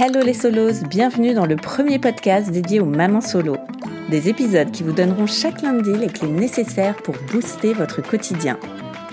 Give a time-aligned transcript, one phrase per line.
[0.00, 3.56] Hello les solos, bienvenue dans le premier podcast dédié aux mamans solo.
[4.08, 8.60] Des épisodes qui vous donneront chaque lundi les clés nécessaires pour booster votre quotidien.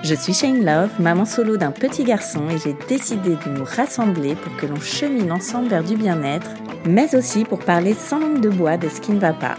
[0.03, 4.35] Je suis Shane Love, maman solo d'un petit garçon et j'ai décidé de nous rassembler
[4.35, 6.51] pour que l'on chemine ensemble vers du bien-être,
[6.85, 9.55] mais aussi pour parler sans langue de bois de ce qui ne va pas.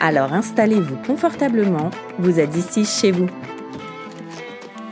[0.00, 1.88] Alors installez-vous confortablement,
[2.18, 3.30] vous êtes ici chez vous.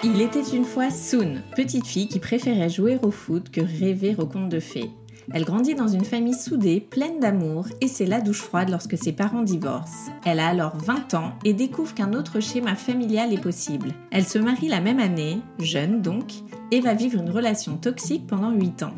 [0.03, 4.27] Il était une fois Soon, petite fille qui préférait jouer au foot que rêver aux
[4.27, 4.91] contes de fées.
[5.33, 9.13] Elle grandit dans une famille soudée, pleine d'amour, et c'est la douche froide lorsque ses
[9.13, 10.13] parents divorcent.
[10.25, 13.93] Elle a alors 20 ans et découvre qu'un autre schéma familial est possible.
[14.11, 16.33] Elle se marie la même année, jeune donc,
[16.71, 18.95] et va vivre une relation toxique pendant 8 ans.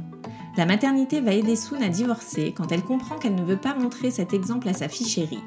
[0.58, 4.10] La maternité va aider Soon à divorcer quand elle comprend qu'elle ne veut pas montrer
[4.10, 5.38] cet exemple à sa fille chérie.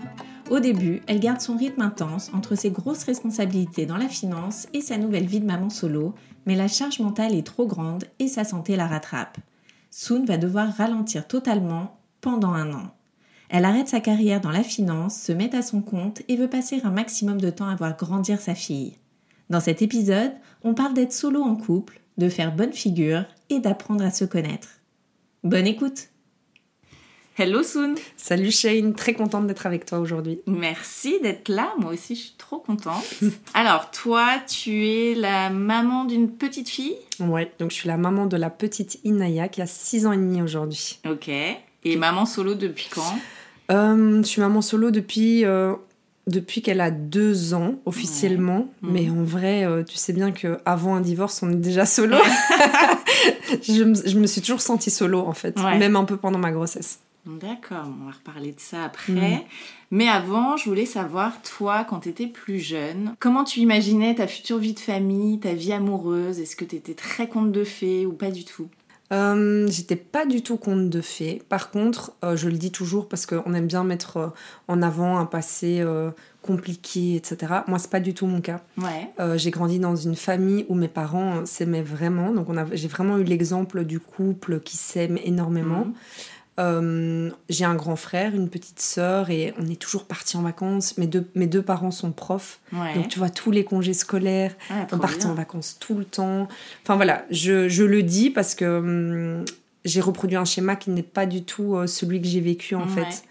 [0.49, 4.81] Au début, elle garde son rythme intense entre ses grosses responsabilités dans la finance et
[4.81, 6.13] sa nouvelle vie de maman solo,
[6.45, 9.37] mais la charge mentale est trop grande et sa santé la rattrape.
[9.91, 12.95] Soon va devoir ralentir totalement pendant un an.
[13.49, 16.79] Elle arrête sa carrière dans la finance, se met à son compte et veut passer
[16.85, 18.95] un maximum de temps à voir grandir sa fille.
[19.49, 20.31] Dans cet épisode,
[20.63, 24.69] on parle d'être solo en couple, de faire bonne figure et d'apprendre à se connaître.
[25.43, 26.10] Bonne écoute
[27.41, 30.41] Hello Soon Salut Shane, très contente d'être avec toi aujourd'hui.
[30.45, 33.03] Merci d'être là, moi aussi je suis trop contente.
[33.55, 36.93] Alors toi, tu es la maman d'une petite fille?
[37.19, 40.17] Ouais, donc je suis la maman de la petite Inaya qui a 6 ans et
[40.17, 40.99] demi aujourd'hui.
[41.09, 41.29] Ok.
[41.83, 43.15] Et maman solo depuis quand?
[43.71, 45.73] Euh, je suis maman solo depuis, euh,
[46.27, 48.89] depuis qu'elle a 2 ans officiellement, Ouais.
[48.91, 52.17] mais en vrai, euh, tu sais bien qu'avant un divorce, on est déjà solo.
[53.63, 55.79] je, me, je me suis toujours sentie solo en fait, Ouais.
[55.79, 56.99] même un peu pendant ma grossesse.
[57.25, 59.11] D'accord, on va reparler de ça après.
[59.13, 59.39] Mhm.
[59.91, 64.25] Mais avant, je voulais savoir, toi, quand tu étais plus jeune, comment tu imaginais ta
[64.25, 66.39] future vie de famille, ta vie amoureuse?
[66.39, 68.67] Est-ce que tu étais très conte de fées ou pas du tout?
[69.11, 71.41] Euh, J'étais pas du tout conte de fées.
[71.49, 74.27] Par contre, euh, je le dis toujours parce qu'on aime bien mettre euh,
[74.69, 76.11] en avant un passé euh,
[76.41, 77.53] compliqué, etc.
[77.67, 78.61] Moi, c'est pas du tout mon cas.
[78.77, 79.11] Ouais.
[79.19, 82.31] Euh, j'ai grandi dans une famille où mes parents s'aimaient vraiment.
[82.31, 85.85] Donc, j'ai vraiment eu l'exemple du couple qui s'aime énormément.
[85.85, 85.93] Mhm.
[86.61, 90.97] Euh, j'ai un grand frère, une petite sœur et on est toujours partis en vacances.
[90.97, 92.59] Mes deux, mes deux parents sont profs.
[92.71, 92.93] Ouais.
[92.93, 95.29] Donc, tu vois, tous les congés scolaires, Ah, on partait bien.
[95.31, 96.47] en vacances tout le temps.
[96.83, 98.65] Enfin voilà, je, je le dis parce que
[99.39, 99.45] hum,
[99.85, 102.81] j'ai reproduit un schéma qui n'est pas du tout euh, celui que j'ai vécu en
[102.87, 103.05] Ouais.
[103.05, 103.23] fait.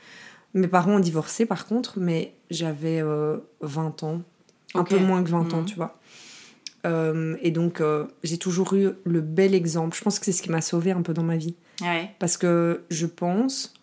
[0.54, 4.20] Mes parents ont divorcé par contre, mais j'avais euh, 20 ans,
[4.74, 5.64] un peu moins que 20 ans, Mhm.
[5.66, 5.96] tu vois.
[6.86, 9.96] Euh, et donc euh, j'ai toujours eu le bel exemple.
[9.96, 11.54] Je pense que c'est ce qui m'a sauvée un peu dans ma vie.
[11.82, 12.10] Ouais.
[12.18, 13.74] Parce que je pense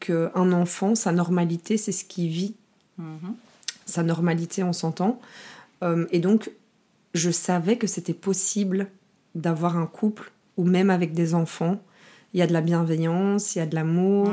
[0.00, 2.54] qu'un enfant, sa normalité, c'est ce qu'il vit
[2.98, 3.34] Mhm.
[3.86, 5.20] sa normalité, on s'entend.
[5.82, 6.50] Euh, et donc,
[7.12, 8.88] je savais que c'était possible
[9.34, 11.80] d'avoir un couple ou même avec des enfants.
[12.34, 14.28] Il y a de la bienveillance, il y a de l'amour,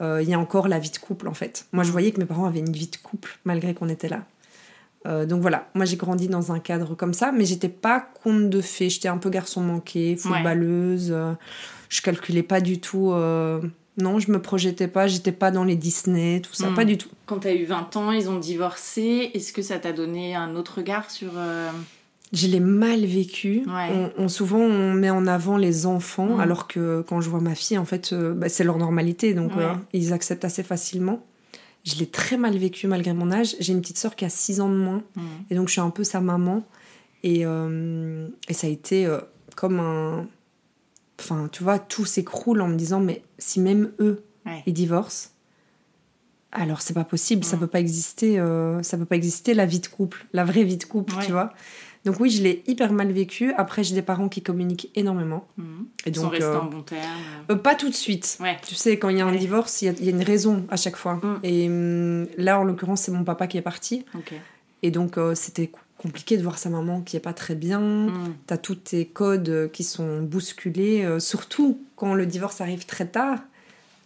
[0.00, 0.22] Ouais.
[0.22, 1.66] il y a encore la vie de couple en fait.
[1.72, 4.24] Moi, je voyais que mes parents avaient une vie de couple malgré qu'on était là.
[5.06, 8.50] Euh, donc voilà, moi j'ai grandi dans un cadre comme ça, mais j'étais pas conte
[8.50, 8.90] de fées.
[8.90, 11.10] J'étais un peu garçon manqué, footballeuse.
[11.10, 11.32] euh,
[11.88, 13.10] je calculais pas du tout.
[13.12, 13.60] euh,
[13.96, 15.06] non, je me projetais pas.
[15.08, 16.74] J'étais pas dans les Disney, tout ça, Mm.
[16.74, 17.08] pas du tout.
[17.26, 19.30] Quand tu as eu 20 ans, ils ont divorcé.
[19.34, 21.32] Est-ce que ça t'a donné un autre regard sur...
[22.32, 23.64] Je l'ai mal vécu.
[23.66, 24.10] Ouais.
[24.16, 26.40] On, on- souvent, on met en avant les enfants, Mm.
[26.40, 29.64] alors que quand je vois ma fille, en fait, bah, c'est leur normalité, donc Ouais.
[29.92, 31.24] ils acceptent assez facilement.
[31.84, 33.56] Je l'ai très mal vécu malgré mon âge.
[33.60, 35.20] J'ai une petite sœur qui a 6 ans de moins, hmm.
[35.50, 36.62] et donc je suis un peu sa maman.
[37.22, 39.20] Et, euh, et ça a été euh,
[39.56, 40.26] comme un.
[41.18, 44.62] Enfin, tu vois, tout s'écroule en me disant, mais si même eux, Ouais.
[44.66, 45.32] ils divorcent,
[46.50, 47.60] alors c'est pas possible, ça Mm.
[47.60, 50.78] peut pas exister, euh, ça peut pas exister la vie de couple, la vraie vie
[50.78, 51.24] de couple, Ouais.
[51.26, 51.52] tu vois.
[52.04, 53.52] Donc oui, je l'ai hyper mal vécu.
[53.58, 55.46] Après, j'ai des parents qui communiquent énormément.
[55.58, 55.86] Mhm.
[56.06, 57.02] Et donc, Ils sont restés en bon terme
[57.50, 58.38] euh, Pas tout de suite.
[58.66, 60.96] Tu sais, quand il y a un divorce, il y, a une raison à chaque
[60.96, 61.14] fois.
[61.14, 61.40] Mm.
[61.42, 64.04] Et hum, là, en l'occurrence, c'est mon papa qui est parti.
[64.82, 67.80] Et donc, c'était compliqué de voir sa maman qui est pas très bien.
[67.80, 68.34] Mm.
[68.46, 71.06] Tu as tous tes codes qui sont bousculés.
[71.18, 73.40] surtout quand le divorce arrive très tard.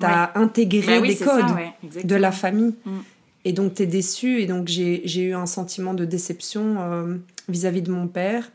[0.00, 2.74] Tu as intégré bah des codes de la famille.
[2.84, 2.98] Mm.
[3.44, 4.40] Et donc, tu es déçu.
[4.40, 8.50] Et donc, j'ai eu un sentiment de déception euh, vis-à-vis de mon père.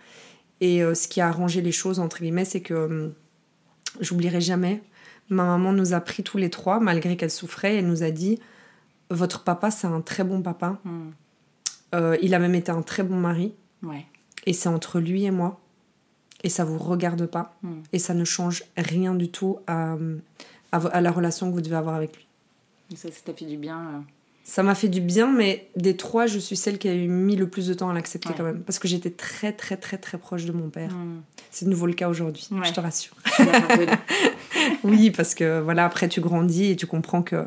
[0.62, 3.10] Et euh, ce qui a arrangé les choses, entre guillemets, c'est que euh,
[4.02, 4.82] j'oublierai jamais.
[5.30, 7.76] Ma maman nous a pris tous les trois, malgré qu'elle souffrait.
[7.76, 8.40] Elle nous a dit
[9.10, 10.80] Votre papa, c'est un très bon papa.
[10.84, 12.16] Mm.
[12.22, 13.54] il a même été un très bon mari.
[14.46, 15.60] Et c'est entre lui et moi.
[16.44, 17.56] Et ça vous regarde pas.
[17.62, 17.82] Mm.
[17.94, 19.98] Et ça ne change rien du tout à,
[20.72, 22.28] à, la relation que vous devez avoir avec lui.
[22.92, 24.04] Et ça, ça t'a fait du bien
[24.44, 27.36] ça m'a fait du bien, mais des trois, je suis celle qui a eu mis
[27.36, 28.62] le plus de temps à l'accepter quand même.
[28.62, 30.92] Parce que j'étais très, très, très, très proche de mon père.
[30.92, 31.22] Hmm.
[31.52, 33.16] C'est de nouveau le cas aujourd'hui, je te rassure.
[34.84, 37.46] oui, parce que voilà, après, tu grandis et tu comprends que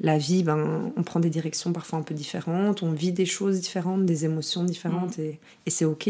[0.00, 3.60] la vie, ben, on prend des directions parfois un peu différentes, on vit des choses
[3.60, 5.22] différentes, des émotions différentes, hmm.
[5.22, 6.08] et, et c'est OK.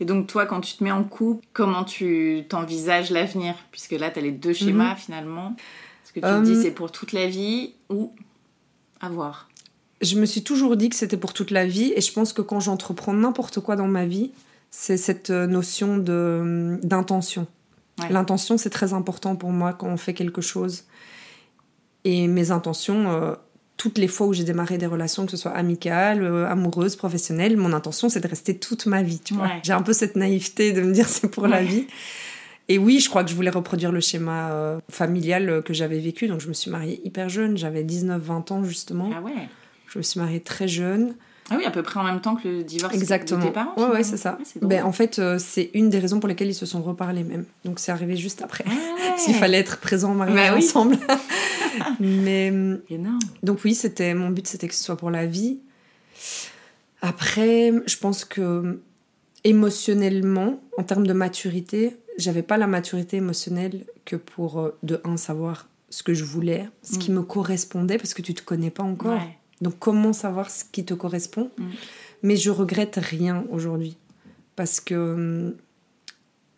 [0.00, 3.54] Et donc, toi, quand tu te mets en couple, comment tu t'envisages l'avenir?
[3.72, 4.96] Puisque là, tu as les deux schémas mhm.
[4.96, 5.56] finalement.
[6.04, 8.12] Est-ce que tu te dis euh, c'est pour toute la vie ou
[9.00, 9.48] à voir
[10.00, 12.42] Je me suis toujours dit que c'était pour toute la vie et je pense que
[12.42, 14.32] quand j'entreprends n'importe quoi dans ma vie,
[14.70, 17.46] c'est cette euh, notion de d'intention.
[18.10, 20.84] L'intention, c'est très important pour moi quand on fait quelque chose.
[22.04, 23.34] Et mes intentions, euh,
[23.76, 27.56] toutes les fois où j'ai démarré des relations, que ce soit amicales, euh, amoureuses, professionnelles,
[27.56, 29.20] mon intention, c'est de rester toute ma vie.
[29.20, 31.86] Tu vois J'ai un peu cette naïveté de me dire c'est pour la vie.
[32.70, 35.98] Et oui, je crois que je voulais reproduire le schéma euh, familial euh, que j'avais
[35.98, 36.28] vécu.
[36.28, 39.10] Donc je me suis mariée hyper jeune, j'avais 19-20 ans justement.
[39.16, 39.48] Ah ouais
[39.86, 41.14] Je me suis mariée très jeune.
[41.50, 43.40] Ah oui, à peu près en même temps que le divorce Exactement.
[43.40, 43.72] de tes parents.
[43.78, 44.36] Ouais, ouais, c'est ça.
[44.60, 47.46] ben, en fait, euh, c'est une des raisons pour lesquelles ils se sont reparlés même.
[47.64, 48.64] Donc c'est arrivé juste après.
[48.66, 50.98] Ah qu'il fallait être présent, mariés bah ensemble.
[52.00, 52.48] Mais
[52.90, 53.18] Énorme.
[53.42, 55.58] donc oui, c'était mon but, c'était que ce soit pour la vie.
[57.00, 58.80] Après, je pense que
[59.44, 65.16] émotionnellement, en termes de maturité, j'avais pas la maturité émotionnelle que pour, euh, de un,
[65.16, 67.14] savoir ce que je voulais, ce qui mm.
[67.14, 69.20] me correspondait, parce que tu te connais pas encore.
[69.60, 71.50] Donc, comment savoir ce qui te correspond?
[71.56, 71.64] Mm.
[72.22, 73.96] Mais je regrette rien aujourd'hui.
[74.56, 75.54] Parce que mm,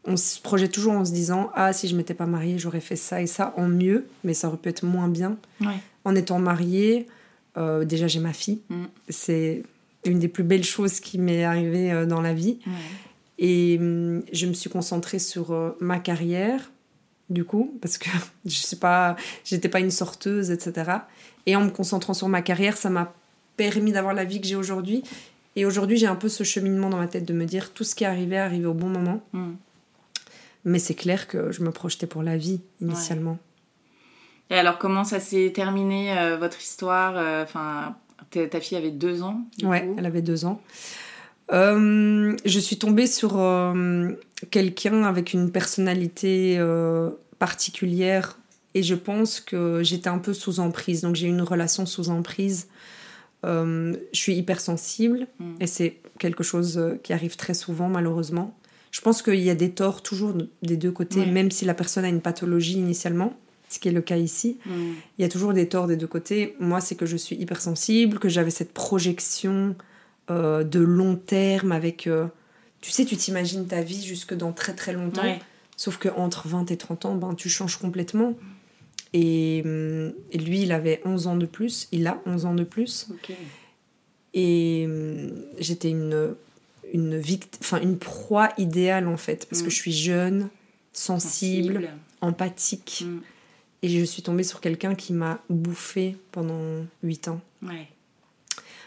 [0.06, 2.96] on se projette toujours en se disant Ah, si je m'étais pas mariée, j'aurais fait
[2.96, 5.36] ça et ça en mieux, mais ça aurait pu être moins bien.
[6.04, 7.06] En étant mariée,
[7.58, 8.60] euh, déjà j'ai ma fille.
[9.10, 9.62] C'est
[10.06, 12.58] une des plus belles choses qui m'est arrivée euh, dans la vie.
[13.40, 16.70] Et hum, je me suis concentrée sur euh, ma carrière,
[17.30, 18.10] du coup, parce que
[18.44, 20.92] je sais pas, j'étais pas une sorteuse, etc.
[21.46, 23.12] Et en me concentrant sur ma carrière, ça m'a
[23.56, 25.02] permis d'avoir la vie que j'ai aujourd'hui.
[25.56, 27.94] Et aujourd'hui, j'ai un peu ce cheminement dans ma tête de me dire tout ce
[27.94, 29.20] qui est arrivé, arrivé au bon moment.
[29.32, 29.54] Hmm.
[30.64, 33.38] Mais c'est clair que je me projetais pour la vie initialement.
[34.50, 37.96] Et alors, comment ça s'est terminé euh, votre histoire euh, Enfin,
[38.30, 39.42] ta fille avait deux ans.
[39.62, 40.60] Ouais, elle avait deux ans.
[41.52, 44.10] Euh, je suis tombée sur euh,
[44.50, 48.38] quelqu'un avec une personnalité euh, particulière
[48.74, 51.00] et je pense que j'étais un peu sous emprise.
[51.00, 52.68] Donc j'ai eu une relation sous emprise.
[53.42, 55.54] je suis hypersensible mm.
[55.60, 58.56] et c'est quelque chose qui arrive très souvent malheureusement.
[58.92, 62.04] Je pense qu'il y a des torts toujours des deux côtés, même si la personne
[62.04, 63.34] a une pathologie initialement,
[63.68, 64.58] ce qui est le cas ici.
[64.66, 64.72] Mm.
[65.18, 66.56] Il y a toujours des torts des deux côtés.
[66.58, 69.76] Moi, c'est que je suis hypersensible, que j'avais cette projection
[70.30, 72.06] euh, de long terme avec...
[72.06, 72.26] Euh,
[72.80, 75.38] tu sais, tu t'imagines ta vie jusque dans très très longtemps.
[75.76, 78.34] Sauf qu'entre 20 et 30 ans, ben, tu changes complètement.
[79.12, 81.88] Et, hum, lui, il avait 11 ans de plus.
[81.92, 83.08] Il a 11 ans de plus.
[84.32, 84.88] Et
[85.58, 86.34] j'étais une,
[86.92, 87.20] une,
[87.60, 89.46] enfin, une proie idéale, en fait.
[89.50, 89.70] Parce que mm.
[89.70, 90.48] je suis jeune,
[90.92, 93.04] sensible, empathique.
[93.04, 93.18] Mm.
[93.82, 97.40] Et je suis tombée sur quelqu'un qui m'a bouffé pendant 8 ans.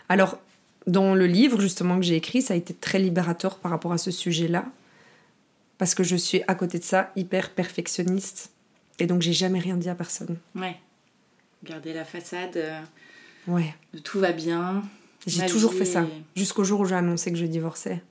[0.09, 0.39] Alors,
[0.87, 3.97] dans le livre justement que j'ai écrit, ça a été très libérateur par rapport à
[3.97, 4.65] ce sujet-là.
[5.77, 8.51] Parce que je suis à côté de ça hyper perfectionniste.
[8.99, 10.37] Et donc j'ai jamais rien dit à personne.
[10.55, 10.77] Ouais.
[11.63, 12.57] Garder la façade.
[12.57, 12.81] Euh,
[13.47, 13.73] ouais.
[14.03, 14.83] tout va bien.
[15.25, 16.05] J'ai toujours fait ça.
[16.35, 18.01] Jusqu'au jour où j'ai annoncé que je divorçais.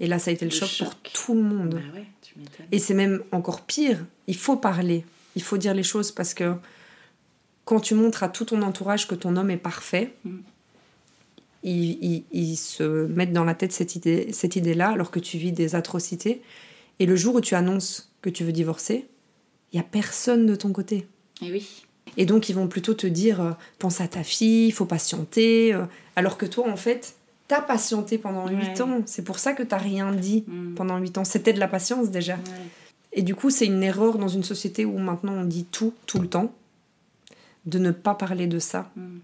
[0.00, 1.74] Et là, ça a été le, choc, pour tout le monde.
[1.74, 2.34] Bah ouais, tu
[2.72, 4.04] et c'est même encore pire.
[4.26, 5.04] Il faut parler.
[5.36, 6.54] Il faut dire les choses parce que
[7.64, 10.40] quand tu montres à tout ton entourage que ton homme est parfait, mm
[11.62, 15.52] ils, se mettent dans la tête cette idée cette idée là alors que tu vis
[15.52, 16.42] des atrocités
[16.98, 19.06] et le jour où tu annonces que tu veux divorcer
[19.72, 21.06] il y a personne de ton côté
[21.40, 21.84] et eh oui
[22.16, 25.72] et donc ils vont plutôt te dire euh, pense à ta fille il faut patienter
[25.72, 25.84] euh,
[26.16, 27.14] alors que toi en fait
[27.52, 29.02] t'as patienté pendant 8 ans.
[29.04, 30.74] C'est pour ça que t'as rien dit mm.
[30.74, 31.24] pendant 8 ans.
[31.24, 32.38] C'était de la patience déjà.
[33.12, 36.18] Et du coup, c'est une erreur dans une société où maintenant on dit tout, tout
[36.18, 36.50] le temps,
[37.66, 38.90] de ne pas parler de ça.
[38.96, 39.18] Mm.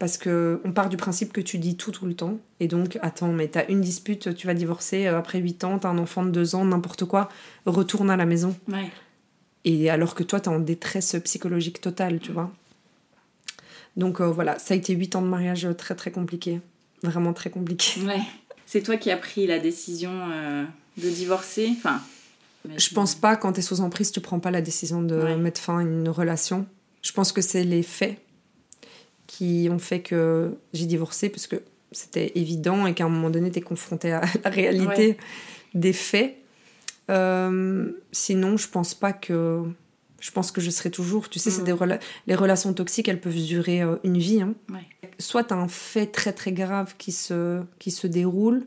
[0.00, 2.38] Parce que on part du principe que tu dis tout tout le temps.
[2.58, 5.90] Et donc, attends, mais t'as une dispute, tu vas divorcer euh, après 8 ans, t'as
[5.90, 7.28] un enfant de 2 ans, n'importe quoi,
[7.66, 8.56] retourne à la maison.
[9.66, 12.50] Et alors que toi, t'es en détresse psychologique totale, tu vois.
[13.94, 16.62] Donc euh, voilà, ça a été 8 ans de mariage très très compliqué.
[17.02, 18.00] Vraiment très compliqué.
[18.00, 18.22] Ouais.
[18.64, 20.64] C'est toi qui as pris la décision euh,
[20.96, 21.74] de divorcer?
[21.76, 22.00] Enfin.
[22.74, 25.80] Je pense pas, quand t'es sous emprise, tu prends pas la décision de mettre fin
[25.80, 26.64] à une relation.
[27.02, 28.18] Je pense que c'est les faits
[29.30, 33.52] qui ont fait que j'ai divorcé parce que c'était évident et qu'à un moment donné,
[33.52, 35.16] tu es confronté à la réalité
[35.72, 36.36] des faits.
[37.10, 39.62] Euh, sinon, je pense pas que.
[40.18, 41.28] Je pense que je serai toujours.
[41.28, 41.74] Tu sais, c'est des
[42.26, 44.42] les relations toxiques, elles peuvent durer euh, une vie.
[44.42, 44.54] Hein.
[45.20, 48.66] Soit tu as un fait très très grave qui se, qui se déroule.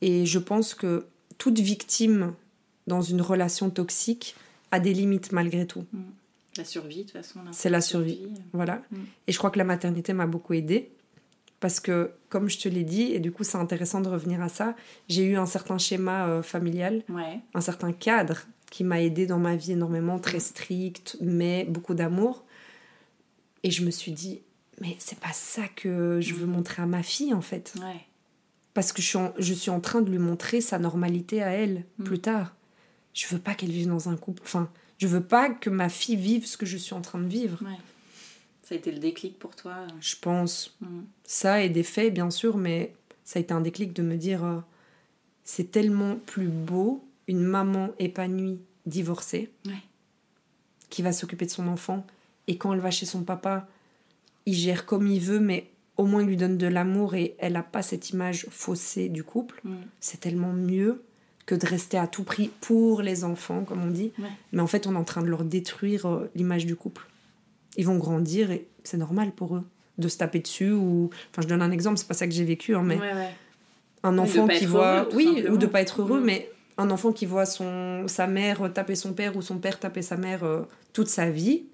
[0.00, 1.04] Et je pense que
[1.36, 2.32] toute victime
[2.86, 4.34] dans une relation toxique
[4.70, 5.84] a des limites malgré tout.
[5.92, 5.98] Mm.
[6.56, 7.40] La survie, de toute façon.
[7.52, 8.82] C'est la survie, voilà.
[8.90, 8.96] Mm.
[9.26, 10.90] Et je crois que la maternité m'a beaucoup aidée.
[11.60, 14.48] Parce que, comme je te l'ai dit, et du coup c'est intéressant de revenir à
[14.48, 14.76] ça,
[15.08, 17.02] j'ai eu un certain schéma euh, familial,
[17.52, 22.44] un certain cadre qui m'a aidé dans ma vie énormément, très strict, mais beaucoup d'amour.
[23.64, 24.40] Et je me suis dit,
[24.80, 26.50] mais c'est pas ça que je veux mm.
[26.50, 27.74] montrer à ma fille en fait.
[28.74, 31.50] Parce que je suis, en, je suis en train de lui montrer sa normalité à
[31.50, 32.04] elle mm.
[32.04, 32.54] plus tard.
[33.14, 34.42] Je veux pas qu'elle vive dans un couple.
[34.44, 37.28] Enfin, je veux pas que ma fille vive ce que je suis en train de
[37.28, 37.60] vivre.
[38.62, 40.76] Ça a été le déclic pour toi Je pense.
[40.80, 41.00] Mm.
[41.24, 42.92] Ça et des faits, bien sûr, mais
[43.24, 44.58] ça a été un déclic de me dire euh,
[45.44, 49.50] c'est tellement plus beau une maman épanouie, divorcée,
[50.90, 52.06] qui va s'occuper de son enfant.
[52.46, 53.68] Et quand elle va chez son papa,
[54.46, 57.52] il gère comme il veut, mais au moins il lui donne de l'amour et elle
[57.52, 59.60] n'a pas cette image faussée du couple.
[59.64, 59.76] Mm.
[60.00, 61.02] C'est tellement mieux
[61.48, 64.12] que de rester à tout prix pour les enfants, comme on dit.
[64.52, 67.06] Mais en fait, on est en train de leur détruire euh, l'image du couple.
[67.78, 69.64] Ils vont grandir et c'est normal pour eux
[69.96, 72.44] de se taper dessus ou enfin je donne un exemple c'est pas ça que j'ai
[72.44, 73.00] vécu hein, mais
[74.04, 76.24] un enfant qui voit oui ou de pas être heureux mm.
[76.24, 80.02] mais un enfant qui voit son sa mère taper son père ou son père taper
[80.02, 80.62] sa mère euh,
[80.92, 81.64] toute sa vie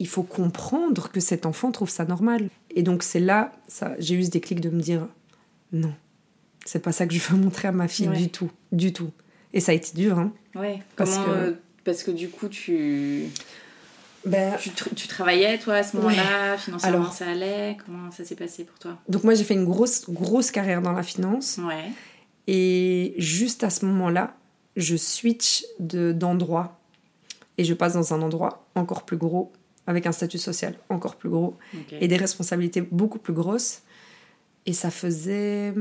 [0.00, 4.16] il faut comprendre que cet enfant trouve ça normal et donc c'est là ça j'ai
[4.16, 5.06] eu ce déclic de me dire
[5.70, 5.94] non
[6.64, 9.10] c'est pas ça que je veux montrer à ma fille du tout, du tout.
[9.52, 10.32] Et ça a été dur, hein.
[10.54, 10.82] Ouais.
[10.96, 11.30] Parce que...
[11.30, 11.52] Euh,
[11.84, 13.26] parce que du coup, tu...
[14.24, 14.56] Ben...
[14.96, 16.56] Tu, travaillais, toi, à ce moment-là?
[16.56, 17.12] Financièrement, Alors...
[17.12, 17.76] ça allait?
[17.84, 18.98] Comment ça s'est passé pour toi?
[19.08, 21.60] Donc moi, j'ai fait une grosse, grosse carrière dans la finance.
[21.62, 21.90] Ouais.
[22.46, 24.34] Et juste à ce moment-là,
[24.76, 26.80] je switch d'endroit.
[27.58, 29.52] et je passe dans un endroit encore plus gros,
[29.86, 31.56] avec un statut social encore plus gros,
[32.00, 33.82] et des responsabilités beaucoup plus grosses.
[34.66, 35.74] Et ça faisait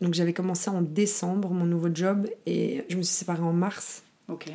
[0.00, 4.02] donc j'avais commencé en décembre mon nouveau job et je me suis séparée en mars.
[4.28, 4.46] Ok.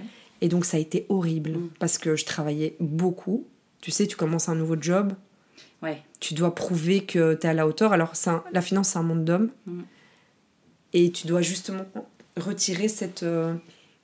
[0.42, 1.70] Et donc ça a été horrible mm.
[1.80, 3.48] parce que je travaillais beaucoup.
[3.82, 5.14] Tu sais, tu commences un nouveau job.
[5.82, 6.02] Ouais.
[6.20, 7.94] Tu dois prouver que tu es à la hauteur.
[7.94, 8.14] Alors
[8.52, 9.50] la finance, c'est un monde d'hommes.
[9.66, 9.82] Mm.
[10.94, 11.86] Et tu dois justement
[12.38, 13.56] retirer cette, euh,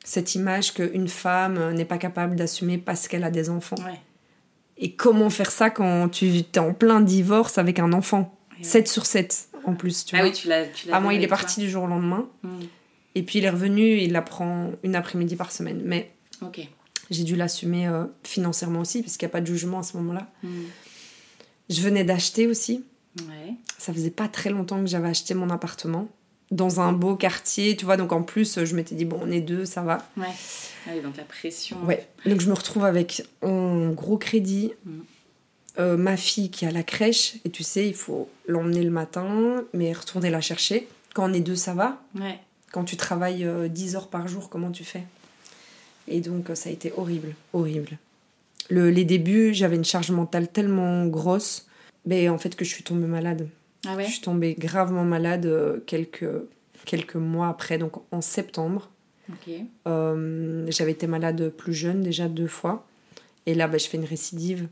[0.04, 3.78] cette image qu'une femme n'est pas capable d'assumer parce qu'elle a des enfants.
[3.86, 4.00] Ouais.
[4.78, 8.34] Et comment faire ça quand tu es en plein divorce avec un enfant?
[8.62, 10.06] 7 sur 7 en plus.
[10.06, 10.66] Tu ah oui, tu l'as.
[10.92, 12.28] Ah, moi, il est parti du jour au lendemain.
[12.42, 12.62] Hmm.
[13.16, 15.82] Et puis il est revenu, il la prend une après-midi par semaine.
[15.84, 16.12] Mais
[17.10, 20.32] j'ai dû l'assumer euh, financièrement aussi, puisqu'il n'y a pas de jugement à ce moment-là.
[20.44, 20.64] Hmm.
[21.70, 22.86] Je venais d'acheter aussi.
[23.20, 23.54] Ouais.
[23.78, 26.08] Ça faisait pas très longtemps que j'avais acheté mon appartement
[26.52, 27.98] dans un beau quartier, tu vois.
[27.98, 30.08] Donc en plus, je m'étais dit, bon, on est deux, ça va.
[30.16, 30.28] Ouais.
[30.88, 31.84] Ah donc la pression.
[31.84, 32.08] Ouais.
[32.26, 34.72] Donc je me retrouve avec un gros crédit.
[34.86, 35.02] Hmm.
[35.80, 39.64] Euh, ma fille qui a la crèche, et tu sais, il faut l'emmener le matin,
[39.74, 40.88] mais retourner la chercher.
[41.14, 42.02] Quand on est deux, ça va.
[42.20, 42.40] Ouais.
[42.72, 45.04] Quand tu travailles 10 euh, heures par jour, comment tu fais?
[46.08, 48.00] Et donc, euh, ça a été horrible, horrible.
[48.70, 51.68] Le, les débuts, j'avais une charge mentale tellement grosse,
[52.06, 53.48] mais en fait, que je suis tombée malade.
[53.86, 54.06] Ah ouais?
[54.06, 56.28] Je suis tombée gravement malade quelques,
[56.86, 58.90] quelques mois après, donc en septembre.
[59.96, 62.88] j'avais été malade plus jeune, déjà deux fois.
[63.46, 64.68] Et là, bah, je fais une récidive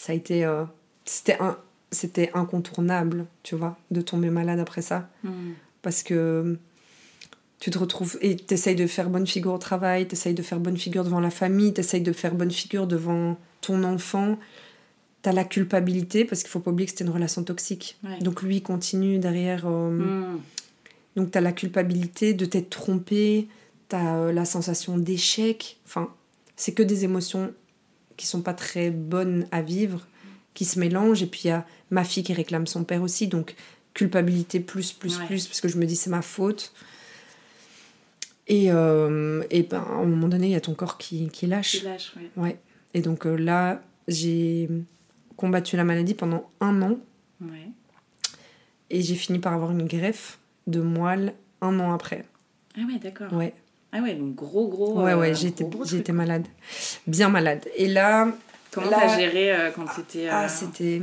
[0.00, 0.46] ça a été.
[0.46, 0.64] Euh,
[1.04, 1.58] c'était un,
[1.90, 5.10] c'était incontournable, tu vois, de tomber malade après ça.
[5.24, 5.52] Hmm.
[5.82, 6.56] Parce que
[7.58, 10.42] tu te retrouves et tu essayes de faire bonne figure au travail, tu essayes de
[10.42, 14.38] faire bonne figure devant la famille, tu essayes de faire bonne figure devant ton enfant.
[15.22, 17.98] Tu as la culpabilité, parce qu'il faut pas oublier que c'était une relation toxique.
[18.22, 19.66] Donc lui continue derrière.
[19.66, 20.40] Euh, hmm.
[21.16, 23.48] Donc tu as la culpabilité de t'être trompé,
[23.90, 25.78] tu as euh, la sensation d'échec.
[25.84, 26.08] Enfin,
[26.56, 27.52] c'est que des émotions
[28.20, 30.06] qui sont pas très bonnes à vivre.
[30.52, 31.22] qui se mélangent.
[31.22, 33.54] Et puis il y a ma fille qui réclame son père aussi, donc
[33.94, 36.72] culpabilité plus, plus, plus, parce que je me dis c'est ma faute.
[38.46, 41.46] Et, euh, et ben, à un moment donné, il y a ton corps qui, qui
[41.46, 41.78] lâche.
[41.78, 42.30] Qui lâche, ouais.
[42.36, 42.58] ouais.
[42.92, 44.68] Et donc euh, là, j'ai
[45.36, 46.98] combattu la maladie pendant un an.
[47.40, 47.68] Ouais.
[48.90, 52.26] Et j'ai fini par avoir une greffe de moelle un an après.
[52.76, 53.32] Ah ouais, d'accord.
[53.32, 53.54] Ouais.
[53.92, 55.02] Ah ouais, donc gros, gros.
[55.02, 56.46] Ouais, ouais, euh, j'étais, j'étais malade.
[57.06, 57.66] Bien malade.
[57.76, 58.28] Et là.
[58.72, 60.28] Comment là- t'as géré euh, quand t'étais.
[60.28, 61.02] euh, Ah, c'était.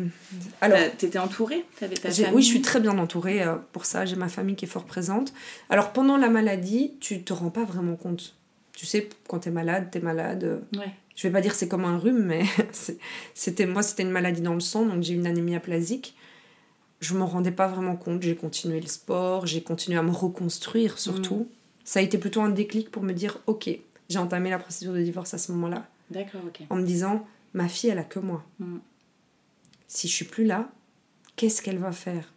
[0.62, 0.80] Alors.
[0.98, 1.66] T'étais entourée?
[1.80, 4.06] T'avais ta famille oui, je suis très bien entourée euh, pour ça.
[4.06, 5.34] J'ai ma famille qui est fort présente.
[5.70, 8.36] Alors, pendant la maladie, tu te rends pas vraiment compte.
[8.74, 10.62] Tu sais, quand t'es malade, t'es malade.
[10.78, 10.92] Ouais.
[11.16, 12.44] Je vais pas dire c'est comme un rhume, mais
[13.34, 16.16] c'était moi, c'était une maladie dans le sang, donc j'ai une anémie aplasique.
[17.00, 18.22] Je m'en rendais pas vraiment compte.
[18.22, 21.50] J'ai continué le sport, j'ai continué à me reconstruire surtout.
[21.88, 23.70] Ça a été plutôt un déclic pour me dire ok,
[24.10, 26.60] j'ai entamé la procédure de divorce à ce moment-là, D'accord, ok.
[26.70, 28.44] en me disant ma fille, elle a que moi.
[28.60, 28.80] Mm.
[29.88, 30.70] Si je suis plus là,
[31.38, 32.34] qu'est-ce qu'elle va faire?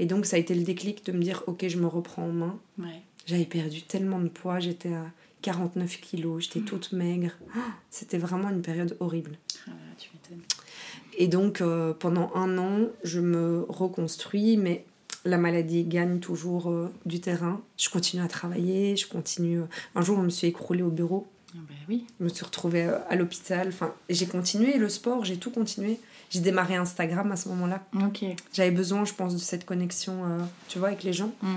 [0.00, 2.32] Et donc ça a été le déclic de me dire ok, je me reprends en
[2.32, 2.58] main.
[2.76, 3.02] Ouais.
[3.24, 5.06] J'avais perdu tellement de poids, j'étais à
[5.42, 7.30] 49 kilos, j'étais toute maigre.
[7.54, 9.38] Ah, C'était vraiment une période horrible.
[9.68, 10.44] Ah, tu m'étonnes.
[11.16, 14.84] Et donc euh, pendant un an, je me reconstruis, mais
[15.24, 17.60] la maladie gagne toujours euh, du terrain.
[17.76, 19.60] Je continue à travailler, je continue.
[19.60, 22.06] euh, Un jour, je me suis écroulée au bureau, Ah bah oui.
[22.18, 23.68] je me suis retrouvée euh, à l'hôpital.
[23.68, 25.98] Enfin, j'ai continué le sport, j'ai tout continué.
[26.30, 27.84] J'ai démarré Instagram à ce moment-là.
[28.06, 28.24] Ok.
[28.52, 31.32] J'avais besoin, je pense, de cette connexion, euh, tu vois, avec les gens.
[31.42, 31.56] Mm.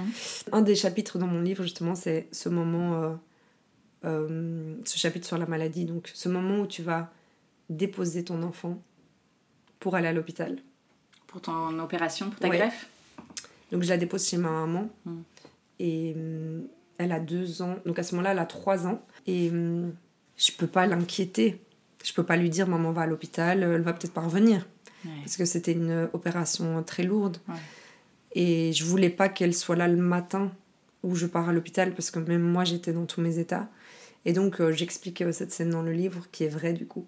[0.52, 3.14] Un des chapitres dans mon livre, justement, c'est ce moment, euh,
[4.06, 5.86] euh, ce chapitre sur la maladie.
[5.86, 7.12] Donc, ce moment où tu vas
[7.70, 8.82] déposer ton enfant
[9.80, 10.58] pour aller à l'hôpital.
[11.28, 12.58] Pour ton opération, pour ta Ouais.
[12.58, 12.88] greffe?
[13.74, 14.90] Donc, je la dépose chez ma maman.
[15.06, 15.22] Mm.
[15.80, 16.64] Et hum,
[16.98, 17.76] elle a deux ans.
[17.86, 19.02] Donc, à ce moment-là, elle a trois ans.
[19.28, 19.94] Et hum,
[20.38, 21.60] je peux pas l'inquiéter.
[22.04, 24.66] Je peux pas lui dire, maman va à l'hôpital, elle va peut-être pas revenir.
[25.04, 25.12] Ouais.
[25.20, 27.38] Parce que c'était une opération très lourde.
[27.50, 27.56] Ouais.
[28.34, 30.52] Et je voulais pas qu'elle soit là le matin
[31.04, 33.70] où je pars à l'hôpital parce que même moi j'étais dans tous mes états.
[34.26, 37.06] Et donc euh, j'explique euh, cette scène dans le livre qui est vraie du coup,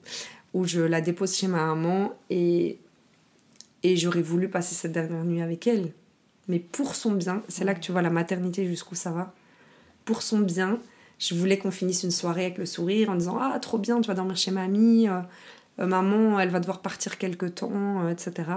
[0.54, 2.80] où je la dépose chez ma maman et,
[3.84, 5.94] et j'aurais voulu passer cette dernière nuit avec elle.
[6.48, 9.34] Mais pour son bien, c'est là que tu vois la maternité jusqu'où ça va.
[10.06, 10.80] Pour son bien,
[11.18, 14.08] je voulais qu'on finisse une soirée avec le sourire en disant Ah, trop bien, tu
[14.08, 15.22] vas dormir chez mamie, euh,
[15.80, 18.52] euh, maman, elle va devoir partir quelque temps, euh, etc.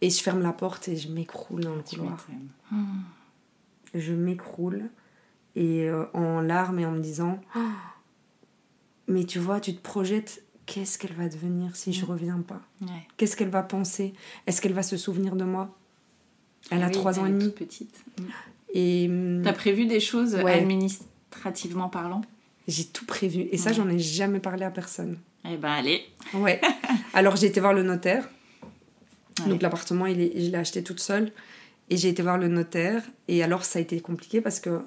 [0.00, 2.26] Et je ferme la porte et je m'écroule dans le couloir.
[2.28, 3.02] m'étonnes.
[3.94, 4.84] Je m'écroule
[5.56, 7.60] et en larmes et en me disant Ah,
[9.08, 12.60] Mais tu vois, tu te projettes, qu'est-ce qu'elle va devenir si je reviens pas?
[12.82, 13.06] Ouais.
[13.16, 14.14] Qu'est-ce qu'elle va penser?
[14.46, 15.76] Est-ce qu'elle va se souvenir de moi?
[16.70, 17.50] Elle Ah a trois ans et elle est demi.
[17.52, 17.94] petite.
[18.72, 20.52] Et hum, T'as prévu des choses Ouais.
[20.54, 22.22] administrativement parlant?
[22.66, 23.46] J'ai tout prévu.
[23.52, 23.76] Et ça, Ouais.
[23.76, 25.18] j'en ai jamais parlé à personne.
[25.48, 26.02] Eh ben allez.
[26.32, 26.60] Ouais.
[27.14, 28.28] Alors j'ai été voir le notaire.
[29.40, 29.48] Ouais.
[29.50, 31.32] Donc l'appartement, il est- je l'ai acheté toute seule.
[31.90, 33.02] Et j'ai été voir le notaire.
[33.28, 34.80] Et alors ça a été compliqué parce que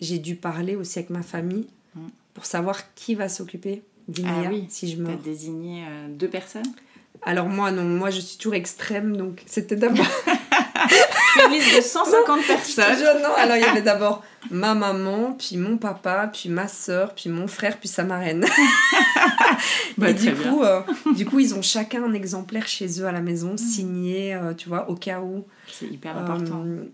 [0.00, 1.66] j'ai dû parler aussi avec ma famille
[1.96, 2.06] Mm.
[2.34, 5.18] pour savoir qui va s'occuper du Ah oui, si je T'as meurs.
[5.18, 6.62] désigné euh, deux personnes?
[7.22, 9.16] Alors moi, non, moi je suis toujours extrême.
[9.16, 10.06] Donc c'était d'abord...
[11.46, 12.84] Une liste de 150 personnes.
[12.98, 17.14] Je- non, alors il y avait d'abord ma maman, puis mon papa, puis ma soeur,
[17.14, 18.44] puis mon frère, puis sa marraine.
[19.96, 20.80] Bah, et très du coup, euh,
[21.14, 24.68] du coup, ils ont chacun un exemplaire chez eux à la maison, signé, euh, tu
[24.68, 25.44] vois, au cas où.
[25.72, 26.62] C'est hyper important.
[26.66, 26.84] Euh,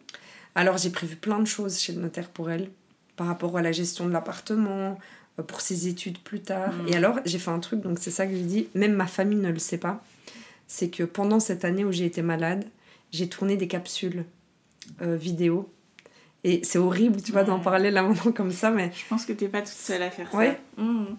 [0.55, 2.71] alors j'ai prévu plein de choses chez le notaire pour elle,
[3.17, 4.99] par rapport à la gestion de l'appartement,
[5.47, 6.73] pour ses études plus tard.
[6.73, 6.89] Mm.
[6.89, 9.39] Et alors j'ai fait un truc, donc c'est ça que je dis, même ma famille
[9.39, 10.03] ne le sait pas,
[10.67, 12.65] c'est que pendant cette année où j'ai été malade,
[13.13, 14.25] j'ai tourné des capsules
[15.03, 15.71] euh, vidéo.
[16.43, 17.63] Et c'est horrible, tu vois, d'en Ouais.
[17.65, 18.91] parler là maintenant comme ça, mais...
[18.95, 20.59] Je pense que t'es pas toute seule à faire Ouais.
[20.77, 20.83] ça.
[20.83, 21.17] Mm.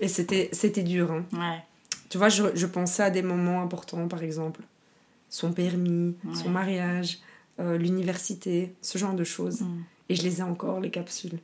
[0.00, 1.24] Et c'était c'était dur, hein.
[1.32, 1.62] Ouais.
[2.10, 4.60] Tu vois, je, je pensais à des moments importants, par exemple.
[5.30, 7.20] Son permis, son mariage,
[7.60, 9.60] euh, l'université, ce genre de choses.
[9.62, 9.82] Mm.
[10.10, 11.38] Et je les ai encore, les capsules.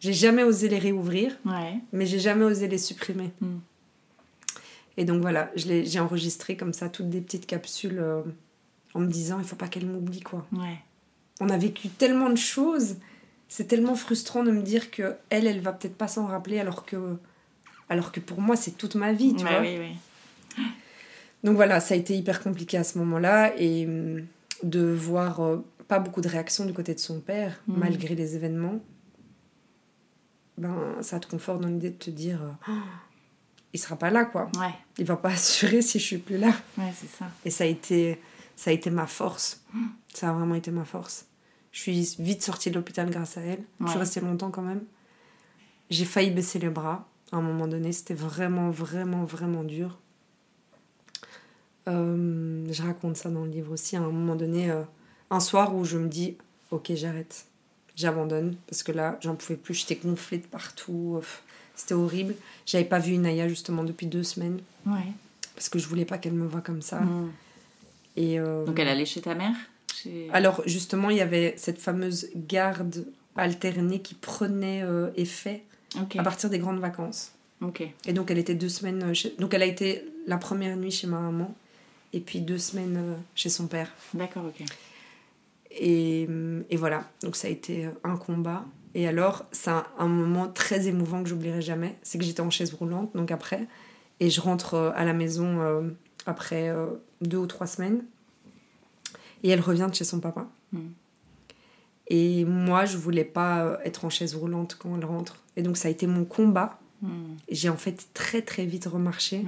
[0.00, 1.74] J'ai jamais osé les réouvrir, Ouais.
[1.92, 3.30] mais j'ai jamais osé les supprimer.
[3.40, 3.56] Mm.
[4.96, 8.22] Et donc voilà, je j'ai enregistré comme ça toutes des petites capsules euh,
[8.94, 10.46] en me disant, il faut pas qu'elle m'oublie, quoi.
[10.52, 10.78] Ouais.
[11.40, 12.96] On a vécu tellement de choses,
[13.48, 16.84] c'est tellement frustrant de me dire que elle, elle va peut-être pas s'en rappeler alors
[16.86, 17.16] que,
[17.88, 19.60] alors que pour moi, c'est toute ma vie, tu Ouais, vois.
[19.60, 20.64] oui, oui.
[21.42, 24.24] Donc voilà, ça a été hyper compliqué à ce moment-là et hum,
[24.62, 27.78] de voir euh, pas beaucoup de réactions du côté de son père Mhm.
[27.78, 28.80] malgré les événements.
[30.56, 32.72] Ben ça te conforte dans l'idée de te dire Oh,
[33.72, 34.48] il sera pas là quoi.
[34.58, 34.72] Ouais.
[34.98, 36.52] Il va pas assurer si je suis plus là.
[36.78, 37.26] Ouais, c'est ça.
[37.44, 38.20] Et ça a été
[38.56, 39.62] ça a été ma force.
[40.12, 41.26] Ça a vraiment été ma force.
[41.72, 43.64] Je suis vite sortie de l'hôpital grâce à elle.
[43.80, 44.82] Je suis restée longtemps quand même.
[45.90, 49.98] J'ai failli baisser les bras à un moment donné, c'était vraiment vraiment vraiment dur.
[51.86, 54.72] je raconte ça dans le livre aussi, à un moment donné,
[55.30, 56.36] un soir où je me dis,
[56.70, 57.46] ok, j'arrête,
[57.96, 61.20] j'abandonne, parce que là, j'en pouvais plus, j'étais gonflée de partout,
[61.74, 62.34] c'était horrible.
[62.66, 64.60] J'avais pas vu Inaya justement depuis deux semaines.
[64.86, 65.12] Ouais.
[65.54, 67.00] Parce que je voulais pas qu'elle me voie comme ça.
[67.00, 67.32] Mm.
[68.16, 69.54] Et, Donc elle allait chez ta mère
[70.32, 74.84] Alors justement, il y avait cette fameuse garde alternée qui prenait
[75.16, 75.64] effet
[76.16, 77.34] à partir des grandes vacances.
[78.06, 79.34] Et donc elle était deux semaines euh, chez...
[79.38, 81.54] Donc elle a été la première nuit chez ma maman
[82.12, 83.92] et puis deux semaines euh, chez son père.
[84.12, 84.66] D'accord, ok.
[85.70, 88.64] Et, euh, et, voilà, donc ça a été un combat.
[88.94, 91.96] Et alors, c'est un, moment très émouvant que j'oublierai jamais.
[92.02, 93.66] C'est que j'étais en chaise roulante, donc après,
[94.20, 95.90] et je rentre à la maison
[96.26, 96.72] après
[97.20, 98.04] deux ou trois semaines.
[99.42, 100.46] Et elle revient de chez son papa.
[100.72, 100.90] Hmm.
[102.08, 105.42] Et moi, je voulais pas être en chaise roulante quand elle rentre.
[105.56, 107.36] Et donc, ça a été mon combat Hmm.
[107.50, 109.44] J'ai en fait très très vite remarché.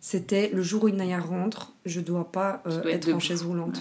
[0.00, 3.80] C'était le jour où Inaya rentre, je dois pas euh, être, en chaise roulante.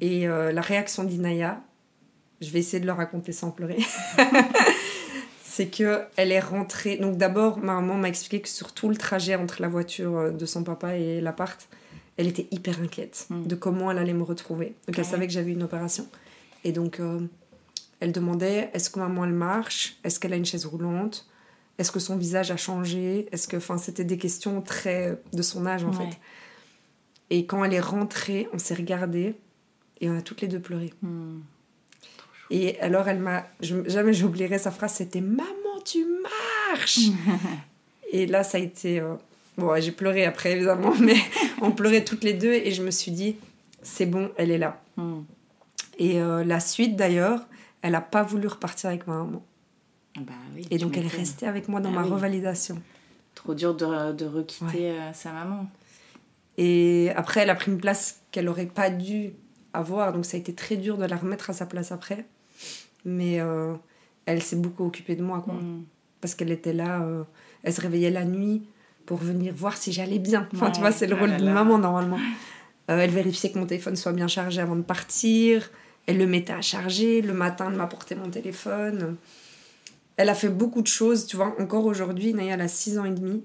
[0.00, 1.62] Et euh, la réaction d'Inaya,
[2.40, 3.78] je vais essayer de le raconter sans pleurer.
[5.60, 6.96] c'est que elle est rentrée.
[6.96, 10.30] Donc d'abord, ma maman m'a expliqué que sur tout le trajet entre la voiture euh,
[10.30, 11.68] de son papa et l'appart,
[12.16, 13.46] elle était hyper inquiète hmm.
[13.46, 14.74] de comment elle allait me retrouver.
[14.86, 16.08] Donc elle savait que j'avais une opération.
[16.64, 16.98] Et donc
[18.00, 19.98] elle demandait est-ce que maman elle marche?
[20.02, 21.26] Est-ce qu'elle a une chaise roulante?
[21.76, 23.28] Est-ce que son visage a changé?
[23.30, 26.18] Est-ce que, enfin, c'était des questions très de son âge en fait.
[27.30, 29.34] Et quand elle est rentrée, on s'est regardé
[30.00, 30.92] et on a toutes les deux pleuré.
[31.02, 31.40] Hmm.
[32.50, 35.44] Et alors elle m'a, jamais j'oublierai sa phrase, c'était maman
[35.84, 37.10] tu marches.
[38.12, 39.14] et là ça a été, euh,
[39.56, 41.16] bon j'ai pleuré après évidemment, mais
[41.60, 43.36] on pleurait toutes les deux et je me suis dit
[43.82, 44.80] c'est bon, elle est là.
[44.96, 45.20] Hmm.
[45.98, 47.46] Et euh, la suite d'ailleurs,
[47.82, 49.44] elle n'a pas voulu repartir avec ma maman.
[50.16, 50.32] Ah bah
[50.70, 52.82] et donc elle est restée avec moi dans ah ma revalidation.
[53.34, 55.66] Trop dur de, de requitter euh, sa maman.
[56.58, 59.32] Et après, elle a pris une place qu'elle n'aurait pas dû
[59.72, 62.26] avoir, donc ça a été très dur de la remettre à sa place après.
[63.04, 63.74] Mais euh,
[64.26, 65.54] elle s'est beaucoup occupée de moi, quoi.
[65.54, 65.84] Mm.
[66.20, 67.22] Parce qu'elle était là, euh,
[67.62, 68.62] elle se réveillait la nuit
[69.06, 70.48] pour venir voir si j'allais bien.
[70.54, 72.18] Enfin, tu vois, c'est le rôle d'une maman normalement.
[72.86, 75.70] elle vérifiait que mon téléphone soit bien chargé avant de partir.
[76.06, 79.16] Elle le mettait à charger, le matin, elle m'apportait mon téléphone.
[80.16, 81.54] Elle a fait beaucoup de choses, tu vois.
[81.60, 83.44] Encore aujourd'hui, Naya, elle a 6 ans et demi.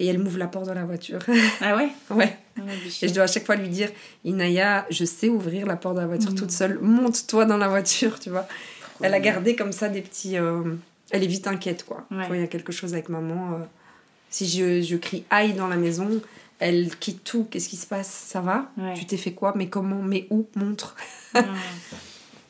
[0.00, 1.20] Et elle m'ouvre la porte dans la voiture.
[1.60, 1.88] Ah ouais?
[2.10, 2.36] Ouais.
[2.56, 2.62] Ah,
[3.02, 3.90] et je dois à chaque fois lui dire
[4.24, 6.78] Inaya, je sais ouvrir la porte de la voiture toute seule.
[6.80, 8.46] Monte-toi dans la voiture, tu vois.
[9.00, 10.36] elle a gardé comme ça des petits.
[10.36, 10.74] Euh,
[11.10, 12.06] elle est vite inquiète, quoi.
[12.10, 13.54] Quand il y a quelque chose avec maman.
[13.54, 13.64] Euh,
[14.30, 16.20] si je, je crie aïe dans la maison,
[16.58, 17.46] elle quitte tout.
[17.50, 18.08] Qu'est-ce qui se passe?
[18.08, 18.70] Ça va?
[18.94, 19.52] Tu t'es fait quoi?
[19.56, 20.02] Mais comment?
[20.02, 20.46] Mais où?
[20.56, 20.96] Montre.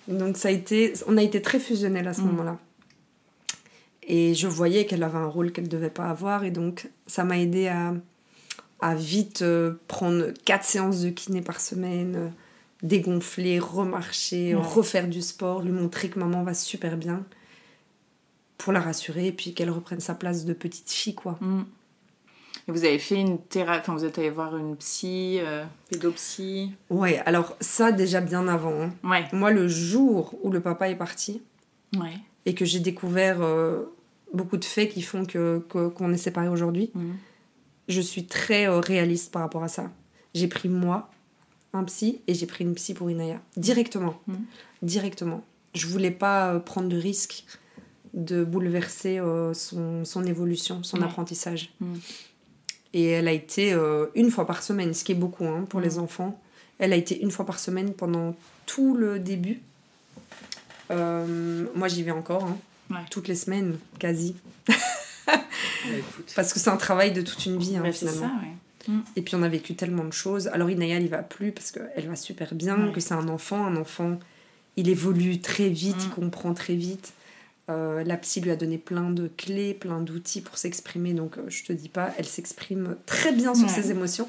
[0.08, 2.26] Donc ça a été, on a été très fusionnels à ce mm.
[2.26, 2.58] moment-là.
[4.08, 6.44] Et je voyais qu'elle avait un rôle qu'elle ne devait pas avoir.
[6.44, 7.94] Et donc ça m'a aidé à,
[8.80, 12.28] à vite euh, prendre quatre séances de kiné par semaine, euh,
[12.82, 17.24] dégonfler, remarcher, refaire du sport, lui montrer que maman va super bien
[18.56, 21.38] pour la rassurer et puis qu'elle reprenne sa place de petite fille quoi.
[21.40, 21.62] Mm.
[22.66, 26.72] Et vous avez fait une thérapie, enfin vous êtes allé voir une psy, euh, pédopsie?
[26.90, 28.82] Ouais, alors ça déjà bien avant.
[28.82, 28.92] Hein.
[29.04, 29.24] Ouais.
[29.32, 31.40] Moi, le jour où le papa est parti,
[31.96, 32.18] ouais.
[32.44, 33.84] et que j'ai découvert euh,
[34.32, 37.16] beaucoup de faits qui font que qu'on est séparés aujourd'hui, mhm.
[37.88, 39.90] je suis très euh, réaliste par rapport à ça.
[40.34, 41.10] J'ai pris moi,
[41.72, 43.40] un psy, et j'ai pris une psy pour Inaya.
[43.56, 44.20] Directement.
[44.26, 44.44] Mhm.
[44.82, 45.44] Directement.
[45.74, 47.44] Je voulais pas prendre de risque
[48.14, 49.20] de bouleverser
[49.52, 51.72] son, son, évolution, son apprentissage.
[51.80, 52.00] Mhm.
[52.94, 55.80] Et elle a été euh, une fois par semaine, ce qui est beaucoup hein, pour
[55.80, 56.40] les enfants.
[56.78, 58.34] Elle a été une fois par semaine pendant
[58.66, 59.60] tout le début.
[60.90, 62.56] Euh, moi, j'y vais encore, hein.
[63.10, 64.34] Toutes les semaines, quasi.
[66.34, 68.30] Parce que c'est un travail de toute une vie, hein, finalement.
[68.86, 69.02] Ça, mm.
[69.16, 70.48] Et puis, on a vécu tellement de choses.
[70.48, 73.64] Alors, Inaya, il va plus parce qu'elle va super bien, que c'est un enfant.
[73.64, 74.18] Un enfant,
[74.76, 76.12] il évolue très vite, il mm.
[76.12, 77.12] comprend très vite.
[77.70, 81.12] Euh, la psy lui a donné plein de clés, plein d'outils pour s'exprimer.
[81.12, 84.28] Donc, euh, je te dis pas, elle s'exprime très bien sur ses émotions.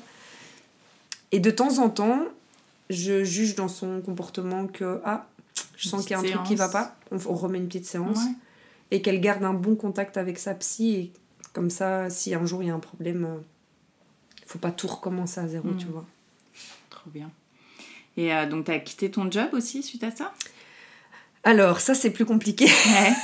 [1.32, 2.26] Et de temps en temps,
[2.89, 5.28] je juge dans son comportement que, ah,
[5.78, 6.98] je sens qu'il y a un truc qui va pas.
[7.12, 8.19] On, remet une petite séance.
[8.91, 10.95] Et qu'elle garde un bon contact avec sa psy.
[10.95, 11.13] Et
[11.54, 14.88] comme ça, si un jour il y a un problème, il euh, faut pas tout
[14.88, 15.91] recommencer à zéro, tu mm.
[15.91, 16.06] vois.
[16.89, 17.32] Trop bien.
[18.17, 20.34] Et donc, tu as quitté ton job aussi suite à ça?
[21.43, 22.67] Alors, ça, c'est plus compliqué.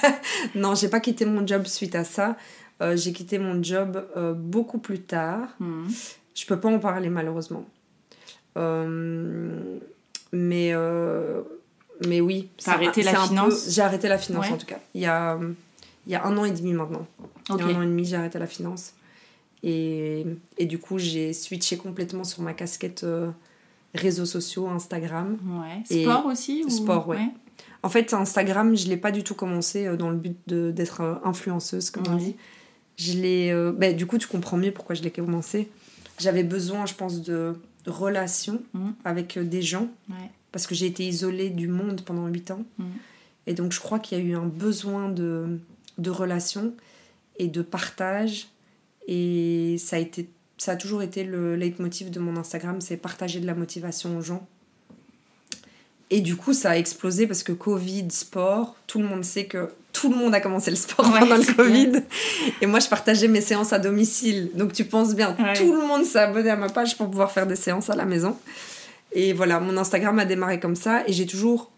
[0.56, 2.38] non, j'ai pas quitté mon job suite à ça.
[2.82, 5.50] Euh, j'ai quitté mon job euh, beaucoup plus tard.
[5.60, 5.88] Hmm.
[6.34, 7.66] Je peux pas en parler, malheureusement.
[8.58, 9.80] Euh,
[10.32, 10.74] mais,
[12.08, 12.50] mais oui.
[12.64, 14.80] T'as arrêté la finance J'ai arrêté la finance, en tout cas.
[14.94, 15.40] Il y, a,
[16.06, 17.08] il y a un an et demi maintenant.
[17.50, 18.94] Il y a un an et demi, j'ai arrêté la finance.
[19.64, 20.26] Et,
[20.60, 23.32] et du coup, j'ai switché complètement sur ma casquette euh,
[23.96, 25.38] réseaux sociaux, Instagram.
[25.60, 26.04] Ouais.
[26.04, 27.30] Sport aussi Sport, ouais.
[27.82, 31.02] En fait, Instagram, je ne l'ai pas du tout commencé euh, dans le but d'être
[31.02, 32.36] euh, influenceuse, comme on dit.
[32.98, 35.70] Je l'ai, bah, du coup, tu comprends mieux pourquoi je l'ai commencé.
[36.18, 37.56] J'avais besoin, je pense, de,
[37.86, 38.90] relations mmh.
[39.04, 39.90] avec des gens.
[40.56, 42.64] Parce que j'ai été isolée du monde pendant 8 ans.
[42.78, 42.86] Mmh.
[43.48, 45.60] Et donc, je crois qu'il y a eu un besoin de,
[45.98, 46.74] de relations
[47.38, 48.48] et de partage
[49.06, 53.40] et ça a, été, ça a toujours été le leitmotiv de mon Instagram, c'est partager
[53.40, 54.48] de la motivation aux gens.
[56.12, 59.70] Et du coup, ça a explosé parce que Covid, sport, tout le monde sait que
[59.92, 62.04] tout le monde a commencé le sport pendant le Covid.
[62.62, 64.52] Et moi, je partageais mes séances à domicile.
[64.56, 67.48] Donc, tu penses bien, tout le monde s'est abonné à ma page pour pouvoir faire
[67.48, 68.38] des séances à la maison.
[69.16, 71.08] Et voilà, mon Instagram a démarré comme ça.
[71.08, 71.72] Et j'ai toujours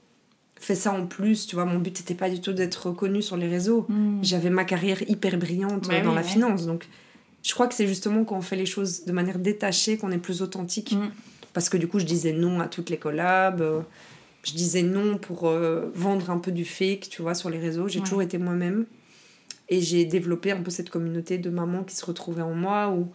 [0.60, 1.47] fait ça en plus.
[1.47, 3.86] Tu vois, mon but n'était pas du tout d'être reconnue sur les réseaux.
[3.88, 4.19] Hmm.
[4.21, 6.65] J'avais ma carrière hyper brillante dans la finance.
[6.65, 6.89] Donc,
[7.43, 10.17] je crois que c'est justement quand on fait les choses de manière détachée qu'on est
[10.17, 10.93] plus authentique.
[10.93, 11.12] Mm.
[11.54, 13.62] Parce que du coup, je disais non à toutes les collabs.
[13.62, 13.80] Euh,
[14.43, 17.88] je disais non pour euh, vendre un peu du fake, tu vois, sur les réseaux.
[17.88, 18.86] J'ai toujours été moi-même.
[19.69, 23.10] Et j'ai développé un peu cette communauté de mamans qui se retrouvaient en moi ou,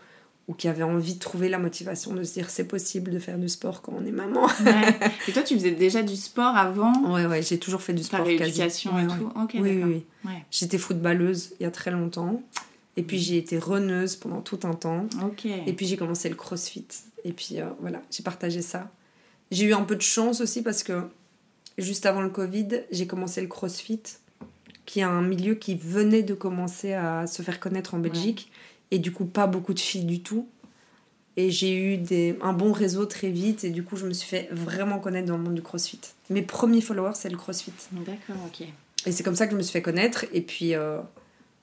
[0.48, 3.38] ou qui avaient envie de trouver la motivation de se dire c'est possible de faire
[3.38, 4.48] du sport quand on est maman.
[5.28, 8.24] Et toi, tu faisais déjà du sport avant Ouais, ouais, j'ai toujours fait du sport.
[8.24, 10.33] Rééducation et tout Oui, oui, oui.
[10.50, 12.42] J'étais footballeuse il y a très longtemps.
[12.96, 15.07] Et puis j'ai été runneuse pendant tout un temps.
[15.66, 16.87] Et puis j'ai commencé le crossfit.
[17.24, 18.90] Et puis euh, voilà, j'ai partagé ça.
[19.50, 21.02] J'ai eu un peu de chance aussi parce que
[21.78, 24.02] juste avant le Covid, j'ai commencé le crossfit,
[24.87, 28.50] qui est un milieu qui venait de commencer à se faire connaître en Belgique.
[28.92, 30.48] Et du coup, pas beaucoup de filles du tout.
[31.38, 33.64] Et j'ai eu des, un bon réseau très vite.
[33.64, 35.98] Et du coup, je me suis fait vraiment connaître dans le monde du crossfit.
[36.31, 37.72] Mes premiers followers, c'est le crossfit.
[37.90, 38.66] D'accord, ok.
[39.07, 40.26] Et c'est comme ça que je me suis fait connaître.
[40.33, 40.76] Et puis.
[40.76, 41.00] Euh,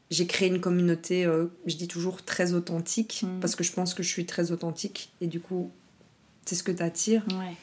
[0.09, 3.39] j'ai créé une communauté, euh, je dis toujours très authentique, mm.
[3.41, 5.11] parce que je pense que je suis très authentique.
[5.21, 5.71] Et du coup,
[6.45, 7.23] c'est ce que t'attires.
[7.29, 7.55] Ouais.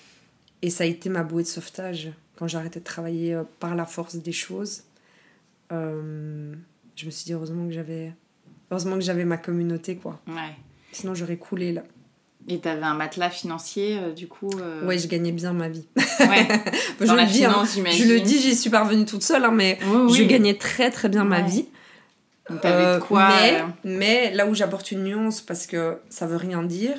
[0.62, 2.12] Et ça a été ma bouée de sauvetage.
[2.36, 4.84] Quand arrêté de travailler euh, par la force des choses,
[5.70, 8.12] je me suis dit heureusement que j'avais
[8.70, 10.20] heureusement que j'avais ma communauté, quoi.
[10.26, 10.54] Ouais.
[10.92, 11.82] Sinon, j'aurais coulé là.
[12.48, 14.50] Et t'avais un matelas financier, du coup
[14.84, 15.88] Ouais, je gagnais bien ma vie.
[15.96, 16.46] Ouais.
[17.00, 17.64] je, le dis, hein.
[17.64, 21.24] je le dis, j'y suis parvenue toute seule, hein, mais je gagnais très très bien
[21.24, 21.66] ma vie.
[22.64, 26.62] Euh, quoi mais, euh mais là où j'apporte une nuance, parce que ça veut rien
[26.62, 26.94] dire,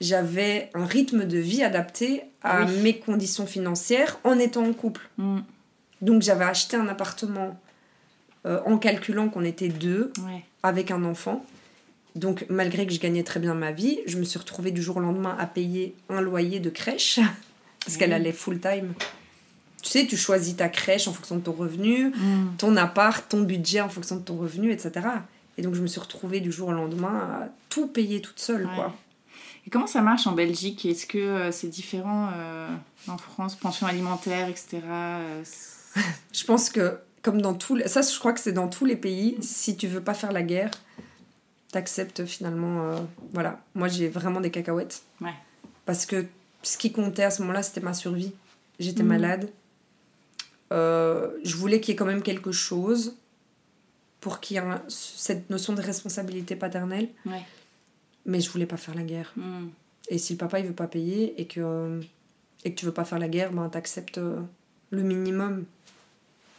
[0.00, 5.08] j'avais un rythme de vie adapté à mes conditions financières en étant en couple.
[5.16, 5.40] Mm.
[6.02, 7.58] Donc j'avais acheté un appartement
[8.44, 10.12] euh, en calculant qu'on était deux
[10.62, 11.44] avec un enfant.
[12.14, 14.98] Donc malgré que je gagnais très bien ma vie, je me suis retrouvée du jour
[14.98, 17.20] au lendemain à payer un loyer de crèche
[17.84, 18.94] parce qu'elle allait full time
[19.82, 22.56] tu sais, tu choisis ta crèche en fonction de ton revenu, mm.
[22.56, 25.08] ton appart, ton budget en fonction de ton revenu, etc.
[25.58, 28.68] Et donc, je me suis retrouvée du jour au lendemain à tout payer toute seule,
[28.74, 28.94] quoi.
[29.66, 30.86] Et comment ça marche en Belgique?
[30.86, 32.68] Est-ce que euh, c'est différent euh,
[33.06, 34.80] en France Pension alimentaire, etc.
[34.84, 35.42] Euh,
[36.32, 37.88] je pense que, comme dans tous les...
[37.88, 39.36] Ça, je crois que c'est dans tous les pays.
[39.40, 40.70] Si tu veux pas faire la guerre,
[41.70, 42.94] t'acceptes finalement...
[43.32, 43.60] Voilà.
[43.74, 45.02] Moi, j'ai vraiment des cacahuètes.
[45.20, 45.34] Ouais.
[45.86, 46.26] Parce que
[46.62, 48.32] ce qui comptait à ce moment-là, c'était ma survie.
[48.78, 49.06] J'étais mm.
[49.06, 49.50] malade
[50.72, 53.16] euh, je voulais qu'il y ait quand même quelque chose
[54.20, 57.08] pour qu'il y ait cette notion de responsabilité paternelle.
[58.24, 59.32] Mais je voulais pas faire la guerre.
[59.36, 59.68] Hmm.
[60.08, 62.00] Et si le papa il veut pas payer et que,
[62.64, 64.40] et que tu veux pas faire la guerre, ben t'acceptes euh,
[64.90, 65.64] le minimum.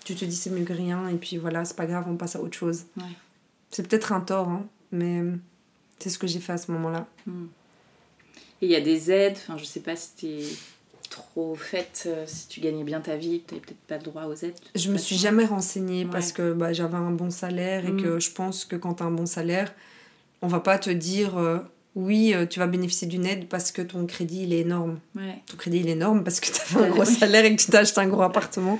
[0.04, 2.36] Tu te dis c'est mieux que rien et puis voilà, c'est pas grave, on passe
[2.36, 2.84] à autre chose.
[3.70, 5.22] C'est peut-être un tort, hein, mais
[6.00, 7.08] c'est ce que j'ai fait à ce moment-là.
[7.26, 7.46] Hmm.
[8.62, 10.44] Et il y a des aides, enfin je sais pas si t'es
[11.14, 12.04] trop faite.
[12.08, 14.56] Euh, si tu gagnais bien ta vie, tu n'avais peut-être pas le droit aux aides.
[14.76, 18.22] Je me suis jamais renseignée parce que bah, j'avais un bon salaire et que mm.
[18.22, 19.74] je pense que quand tu as un bon salaire,
[20.42, 21.60] on va pas te dire euh,
[21.96, 25.00] oui, euh, tu vas bénéficier d'une aide parce que ton crédit il est énorme.
[25.16, 27.76] Ton crédit il est énorme parce que tu as un gros salaire et que tu
[27.76, 28.80] acheté un gros appartement.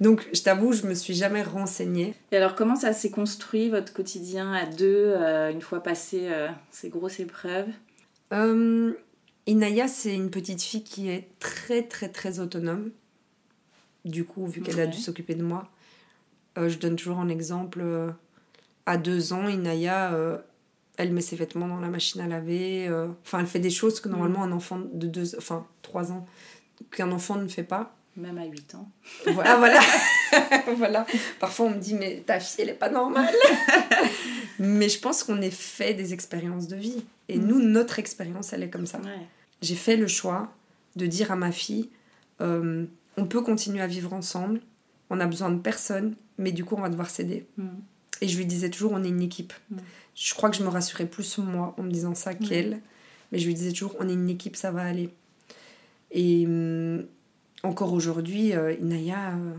[0.00, 2.14] Donc, je t'avoue, je me suis jamais renseignée.
[2.30, 5.14] Et alors, comment ça s'est construit votre quotidien à deux,
[5.52, 6.28] une fois passé
[6.70, 7.68] ces grosses épreuves?
[9.48, 12.90] Inaya, c'est une petite fille qui est très très très autonome.
[14.04, 15.70] Du coup, vu qu'elle a dû s'occuper de moi,
[16.58, 17.80] euh, je donne toujours un exemple.
[17.82, 18.10] Euh,
[18.84, 20.36] à deux ans, Inaya, euh,
[20.98, 22.90] elle met ses vêtements dans la machine à laver.
[23.22, 26.26] Enfin, elle fait des choses que normalement un enfant de deux, enfin trois ans,
[26.90, 27.96] qu'un enfant ne fait pas.
[28.18, 28.90] Même à 8 ans.
[29.28, 29.80] Voilà, voilà.
[30.76, 31.06] voilà.
[31.40, 33.32] Parfois, on me dit, mais ta fille, elle est pas normale.
[34.58, 37.04] mais je pense qu'on est fait des expériences de vie.
[37.28, 37.46] Et mm.
[37.46, 38.98] nous, notre expérience, elle est comme ça.
[38.98, 39.26] Ouais
[39.62, 40.52] j'ai fait le choix
[40.96, 41.90] de dire à ma fille
[42.40, 44.60] euh, on peut continuer à vivre ensemble,
[45.10, 47.46] on a besoin de personne, mais du coup on va devoir céder.
[47.56, 47.68] Mm.
[48.20, 49.52] Et je lui disais toujours, on est une équipe.
[50.14, 52.80] Je crois que je me rassurais plus moi en me disant ça qu'elle.
[53.30, 55.10] Mais je lui disais toujours, on est une équipe, ça va aller.
[56.10, 57.06] Et hum,
[57.62, 59.54] encore aujourd'hui, euh, Inaya, euh,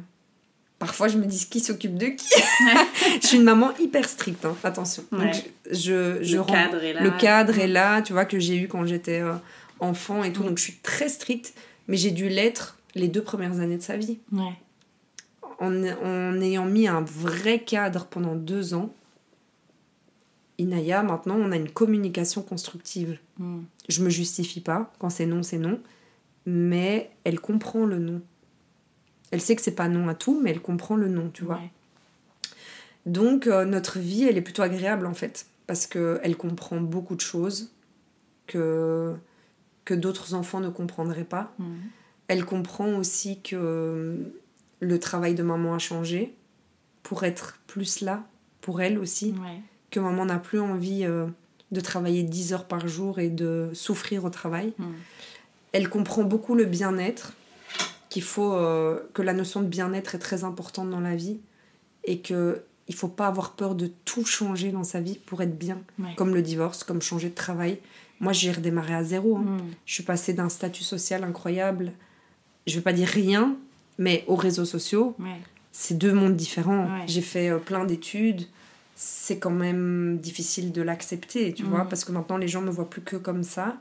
[0.77, 2.29] parfois je me dis qui s'occupe de qui.
[3.21, 5.03] je suis une maman hyper stricte, hein, attention.
[5.11, 5.33] Donc,
[5.69, 7.01] je, je, le, cadre est là.
[7.01, 9.33] le cadre est là, tu vois, que j'ai eu quand j'étais euh,
[9.79, 10.43] enfant et tout.
[10.43, 11.53] Donc je suis très stricte,
[11.87, 14.19] mais j'ai dû l'être les deux premières années de sa vie.
[14.31, 14.53] Ouais
[15.59, 18.93] en, ayant mis un vrai cadre pendant deux ans,
[20.57, 23.17] Inaya, maintenant, on a une communication constructive.
[23.37, 23.61] Hmm.
[23.87, 24.91] Je me justifie pas.
[24.99, 25.79] Quand c'est non, c'est non.
[26.49, 28.21] Mais elle comprend le non.
[29.29, 31.59] Elle sait que c'est pas non à tout, mais elle comprend le non, tu vois.
[33.05, 35.45] Donc, euh, notre vie, elle est plutôt agréable, en fait.
[35.67, 37.71] Parce qu'elle comprend beaucoup de choses
[38.47, 39.13] que,
[39.85, 41.53] que d'autres enfants ne comprendraient pas.
[41.59, 41.75] Hmm.
[42.27, 44.33] Elle comprend aussi que
[44.79, 46.33] le travail de maman a changé
[47.03, 48.27] pour être plus là
[48.61, 49.35] pour elle aussi.
[49.91, 51.27] Que maman n'a plus envie euh,
[51.71, 54.73] de travailler 10 heures par jour et de souffrir au travail.
[54.79, 54.93] Hmm.
[55.71, 57.33] Elle comprend beaucoup le bien-être,
[58.09, 61.39] qu'il faut euh, que la notion de bien-être est très importante dans la vie
[62.03, 65.55] et que il faut pas avoir peur de tout changer dans sa vie pour être
[65.55, 65.79] bien,
[66.17, 67.77] comme le divorce, comme changer de travail.
[68.19, 69.37] Moi, j'ai redémarré à zéro.
[69.37, 69.41] Hein.
[69.41, 69.59] Hmm.
[69.85, 71.91] Je suis passée d'un statut social incroyable.
[72.65, 73.55] Je vais pas dire rien,
[73.99, 75.15] mais aux réseaux sociaux,
[75.71, 76.89] c'est deux mondes différents.
[77.05, 78.47] J'ai fait euh, plein d'études.
[78.95, 81.89] C'est quand même difficile de l'accepter, tu vois, mm.
[81.89, 83.77] parce que maintenant les gens ne me voient plus que comme ça.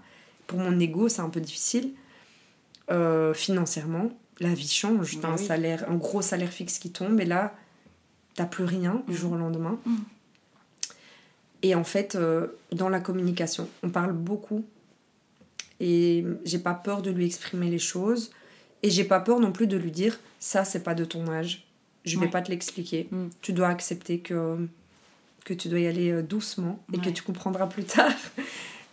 [0.48, 1.92] Pour mon ego, c'est un peu difficile.
[2.90, 5.20] Euh, financièrement, la vie change.
[5.20, 7.54] T'as bah un salaire, un gros salaire fixe qui tombe, et là,
[8.34, 9.16] t'as plus rien du mm.
[9.16, 9.78] jour au lendemain.
[9.84, 9.96] Mm.
[11.62, 14.64] Et en fait, euh, dans la communication, on parle beaucoup.
[15.80, 18.30] Et j'ai pas peur de lui exprimer les choses.
[18.82, 21.66] Et j'ai pas peur non plus de lui dire ça c'est pas de ton âge.
[22.04, 23.08] Je vais pas te l'expliquer.
[23.10, 23.26] Mm.
[23.42, 24.66] Tu dois accepter que
[25.44, 28.12] que tu dois y aller euh, doucement et que tu comprendras plus tard.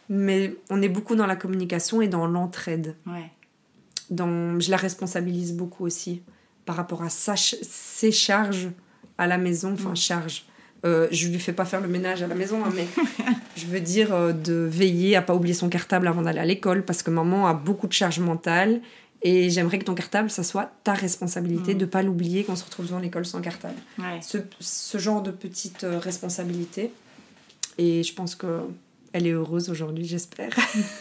[0.09, 2.95] Mais on est beaucoup dans la communication et dans l'entraide.
[4.09, 6.21] Dans, je la responsabilise beaucoup aussi
[6.65, 8.69] par rapport à sa, ses charges
[9.17, 9.95] à la maison, enfin mm.
[9.95, 10.45] charges.
[10.85, 12.85] Euh, je lui fais pas faire le ménage à la maison, hein, mais
[13.55, 16.83] je veux dire euh, de veiller à pas oublier son cartable avant d'aller à l'école
[16.83, 18.81] parce que maman a beaucoup de charges mentales
[19.23, 21.77] et j'aimerais que ton cartable, ça soit ta responsabilité mm.
[21.77, 23.75] de ne pas l'oublier qu'on se retrouve dans l'école sans cartable.
[24.21, 26.91] Ce, ce, genre de petite euh, responsabilité.
[27.77, 28.35] Et je pense
[29.15, 30.51] qu'elle est heureuse aujourd'hui, j'espère.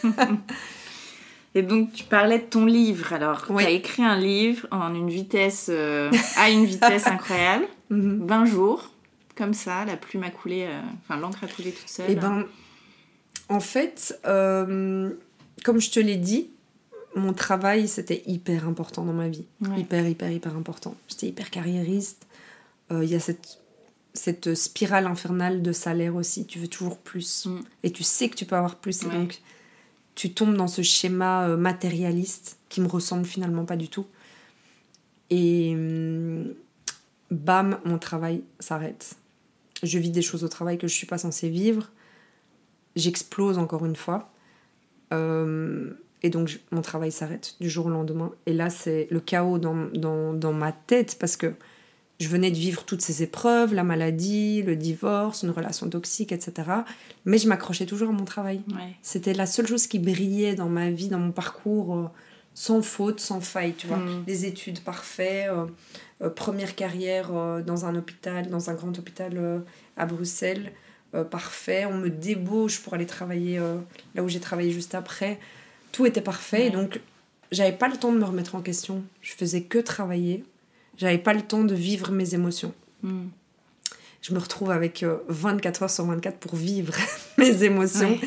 [1.55, 3.11] Et donc, tu parlais de ton livre.
[3.11, 7.65] Alors, tu as écrit un livre en une vitesse, euh, à une vitesse incroyable.
[7.89, 8.45] 20 mhm.
[8.45, 8.89] jours,
[9.35, 12.05] comme ça, la plume a coulé, euh, enfin, l'encre a coulé toute seule.
[12.09, 12.45] Eh ben,
[13.49, 16.49] en fait, comme je te l'ai dit,
[17.15, 19.45] mon travail, c'était hyper important dans ma vie.
[19.77, 20.95] Hyper, hyper, hyper important.
[21.09, 22.27] J'étais hyper carriériste.
[22.91, 23.59] Il euh, y a cette,
[24.15, 26.45] cette spirale infernale de salaire aussi.
[26.45, 27.45] Tu veux toujours plus.
[27.45, 27.59] Mm.
[27.83, 29.03] Et tu sais que tu peux avoir plus.
[29.03, 29.41] Et donc,
[30.15, 34.07] tu tombes dans ce schéma euh, matérialiste qui me ressemble finalement pas du tout.
[35.29, 36.53] Et hum,
[37.31, 39.15] bam, mon travail s'arrête.
[39.83, 41.91] Je vis des choses au travail que je suis pas censée vivre.
[42.95, 44.31] J'explose encore une fois.
[45.13, 45.91] Euh,
[46.23, 48.31] et donc, mon travail s'arrête du jour au lendemain.
[48.45, 51.53] Et là, c'est le chaos dans, dans, dans, ma tête parce que
[52.19, 56.69] je venais de vivre toutes ces épreuves, la maladie, le divorce, une relation toxique, etc.
[57.25, 58.61] Mais je m'accrochais toujours à mon travail.
[59.01, 62.07] C'était la seule chose qui brillait dans ma vie, dans mon parcours, euh,
[62.53, 63.97] sans faute, sans faille, tu vois.
[63.97, 64.23] Mm.
[64.25, 65.65] Des études parfaites, euh,
[66.21, 67.31] euh, première carrière
[67.65, 69.63] dans un hôpital, dans un grand hôpital
[69.97, 70.71] à Bruxelles,
[71.29, 71.85] parfait.
[71.85, 73.59] On me débauche pour aller travailler
[74.15, 75.39] là où j'ai travaillé juste après
[75.95, 76.67] tout était parfait.
[76.67, 76.99] Et donc,
[77.53, 79.01] j'avais pas le temps de me remettre en question.
[79.21, 80.43] Je faisais que travailler.
[80.97, 82.73] J'avais pas le temps de vivre mes émotions.
[83.03, 83.27] Hmm.
[84.21, 86.95] Je me retrouve avec 24 euh, heures sur 24 pour vivre
[87.37, 88.17] mes émotions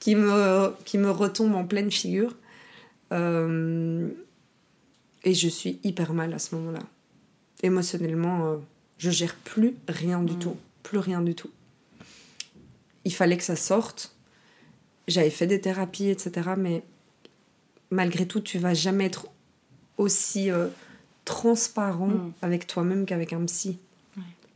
[0.00, 2.34] qui, me, qui me retombent en pleine figure.
[3.12, 4.08] Euh,
[5.22, 6.80] et je suis hyper mal à ce moment-là.
[7.62, 8.56] Émotionnellement, euh,
[8.98, 10.38] je gère plus rien du hmm.
[10.38, 10.56] tout.
[10.82, 11.50] Plus rien du tout.
[13.04, 14.14] Il fallait que ça sorte.
[15.06, 16.50] J'avais fait des thérapies, etc.
[16.56, 16.82] Mais
[17.90, 19.26] malgré tout, tu vas jamais être
[19.98, 20.68] aussi euh,
[21.24, 22.32] transparent mm.
[22.42, 23.78] avec toi-même qu'avec un psy.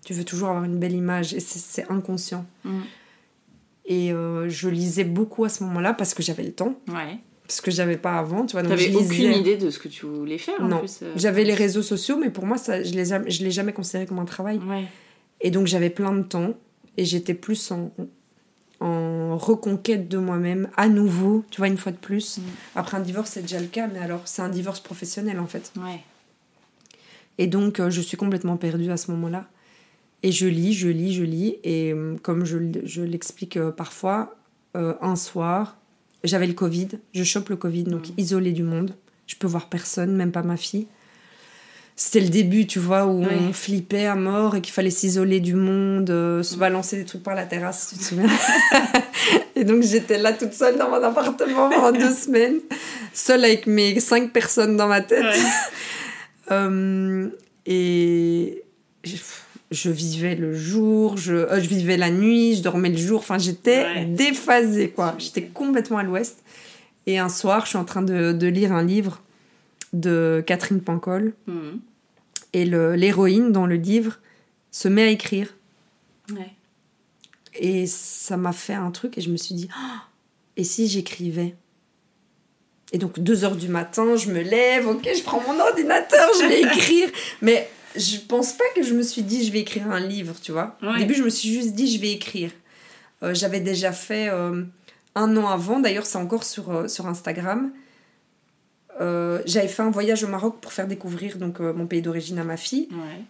[0.04, 2.46] Tu veux toujours avoir une belle image et c'est inconscient.
[2.64, 2.80] Mm.
[3.84, 6.78] Et euh, je lisais beaucoup à ce moment-là parce que j'avais le temps.
[7.46, 8.62] Parce que j'avais pas avant, tu vois.
[8.62, 10.82] T'avais aucune idée de ce que tu voulais faire Non.
[11.02, 14.06] Euh, j'avais les réseaux sociaux, mais pour moi, ça, je les je l'ai jamais considéré
[14.06, 14.60] comme un travail.
[15.40, 16.54] Et donc j'avais plein de temps
[16.96, 17.92] et j'étais plus en,
[18.80, 22.38] en reconquête de moi-même à nouveau, tu vois, une fois de plus.
[22.38, 22.42] Mm.
[22.76, 25.72] Après un divorce, c'est déjà le cas, mais alors c'est un divorce professionnel en fait.
[25.76, 26.00] Ouais.
[27.38, 29.48] Et donc, euh, je suis complètement perdue à ce moment-là.
[30.22, 31.56] Et je lis, je lis, je lis.
[31.64, 34.34] Et euh, comme je, je l'explique euh, parfois,
[34.76, 35.76] euh, un soir,
[36.24, 38.94] j'avais le Covid, je chope le Covid, donc isolée isolé du monde.
[39.26, 40.86] Je peux voir personne, même pas ma fille.
[41.94, 45.54] C'était le début, tu vois, où on flippait à mort et qu'il fallait s'isoler du
[45.54, 48.28] monde, se balancer des trucs par la terrasse, tu te souviens
[49.56, 52.60] Et donc j'étais là toute seule dans mon appartement pendant deux semaines,
[53.12, 55.24] seule avec mes cinq personnes dans ma tête.
[56.50, 58.64] et
[59.70, 63.20] je vivais le jour, je, euh, je vivais la nuit, je dormais le jour.
[63.20, 65.14] Enfin, j'étais déphasée, quoi.
[65.18, 66.42] J'étais complètement à l'ouest.
[67.06, 69.22] Et un soir, je suis en train de, de lire un livre
[69.92, 71.34] de Catherine Pancol.
[71.46, 71.80] Mhm.
[72.54, 74.18] Et l'héroïne dans le livre
[74.70, 75.54] se met à écrire.
[76.32, 76.52] Ouais.
[77.54, 79.98] Et ça m'a fait un truc et je me suis dit, oh,
[80.56, 81.56] et si j'écrivais?
[82.92, 86.46] Et donc, deux heures du matin, je me lève, ok, je prends mon ordinateur, je
[86.46, 87.08] vais écrire.
[87.42, 90.52] Mais je pense pas que je me suis dit je vais écrire un livre, tu
[90.52, 90.76] vois.
[90.82, 92.50] Au début, je me suis juste dit je vais écrire.
[93.22, 94.62] Euh, j'avais déjà fait euh,
[95.14, 97.70] un an avant, d'ailleurs, c'est encore sur, euh, sur Instagram.
[99.00, 102.56] j'avais fait un voyage au Maroc pour faire découvrir donc mon pays d'origine à ma
[102.56, 102.88] fille.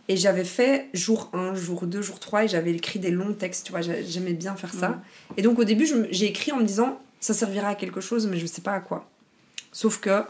[0.08, 3.66] Et j'avais fait jour 1, jour 2, jour 3 et j'avais écrit des longs textes,
[3.66, 5.00] tu vois, j'aimais bien faire ça.
[5.36, 8.38] Et donc au début, j'ai écrit en me disant ça servira à quelque chose, mais
[8.38, 9.08] je sais pas à quoi.
[9.72, 10.22] Sauf que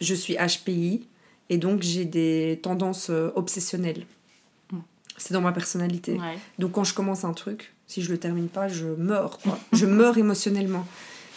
[0.00, 1.06] je suis HPI,
[1.50, 4.06] et donc, j'ai des tendances euh, obsessionnelles.
[4.72, 4.78] Mm.
[5.16, 6.18] C'est dans ma personnalité.
[6.58, 9.38] Donc, quand je commence un truc, si je le termine pas, je meurs.
[9.38, 9.58] Quoi.
[9.72, 10.86] je meurs émotionnellement.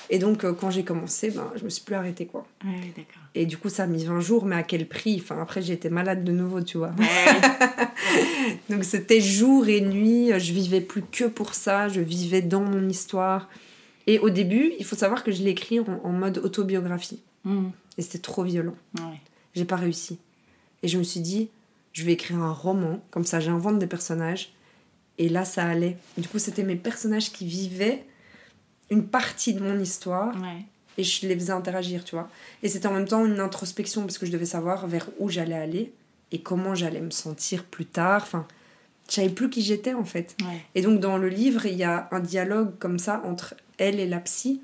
[0.09, 2.25] Et donc, euh, quand j'ai commencé, ben, je me suis plus arrêtée.
[2.25, 2.47] Quoi.
[3.35, 5.19] et du coup, ça a mis 20 jours, mais à quel prix?
[5.21, 6.93] Enfin, Après, j'ai été malade de nouveau, tu vois.
[8.69, 10.31] donc, c'était jour et nuit.
[10.39, 11.89] Je vivais plus que pour ça.
[11.89, 13.49] Je vivais dans mon histoire.
[14.07, 17.21] Et au début, il faut savoir que je l'ai écrit en, mode autobiographie.
[17.43, 17.67] Mm.
[17.97, 18.75] Et c'était trop violent.
[18.99, 19.21] Ouais
[19.57, 20.19] j'ai pas réussi.
[20.83, 21.49] Et je me suis dit,
[21.91, 24.53] je vais écrire un roman, comme ça j'invente des personnages.
[25.17, 25.97] Et là, ça allait.
[26.17, 28.05] Du coup, c'était mes personnages qui vivaient
[28.91, 30.35] une partie de mon histoire.
[30.99, 32.29] Et je les faisais interagir, tu vois.
[32.61, 35.55] Et c'était en même temps une introspection, parce que je devais savoir vers où j'allais
[35.55, 35.91] aller
[36.31, 38.21] et comment j'allais me sentir plus tard.
[38.23, 38.47] Enfin,
[39.09, 40.37] je savais plus qui j'étais, en fait.
[40.75, 44.07] Et donc, dans le livre, il y a un dialogue comme ça entre elle et
[44.07, 44.61] la psy.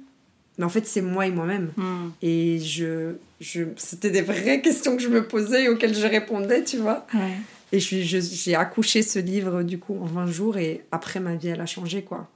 [0.58, 1.72] Mais en fait, c'est moi et moi-même.
[1.78, 2.10] Hmm.
[2.22, 6.64] Et je, je, c'était des vraies questions que je me posais et auxquelles je répondais,
[6.64, 7.08] tu vois.
[7.72, 10.58] Et j'ai accouché ce livre, du coup, en 20 jours.
[10.58, 12.30] Et après, ma vie, elle a changé, quoi.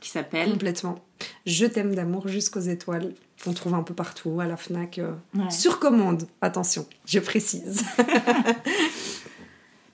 [0.00, 0.50] Qui s'appelle?
[0.50, 1.02] Complètement.
[1.46, 3.14] Je t'aime d'amour jusqu'aux étoiles.
[3.46, 4.98] On trouve un peu partout, à la FNAC.
[4.98, 5.12] Euh,
[5.48, 7.82] sur commande, attention, je précise.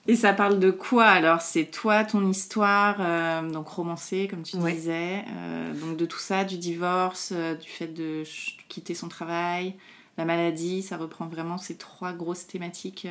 [0.09, 1.39] Et ça parle de quoi alors?
[1.39, 6.43] C'est toi, ton histoire, euh, donc romancée, comme tu disais, euh, donc de tout ça,
[6.43, 8.23] du divorce, euh, du fait de
[8.69, 9.75] quitter son travail,
[10.17, 13.07] la maladie, ça reprend vraiment ces trois grosses thématiques.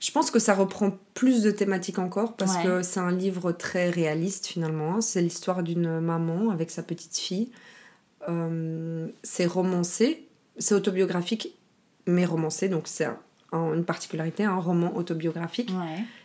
[0.00, 3.88] Je pense que ça reprend plus de thématiques encore parce que c'est un livre très
[3.88, 5.00] réaliste finalement.
[5.00, 7.50] C'est l'histoire d'une maman avec sa petite fille.
[9.22, 11.56] c'est romancé, c'est autobiographique
[12.06, 13.08] mais romancé, donc c'est
[13.52, 15.70] une particularité, un roman autobiographique.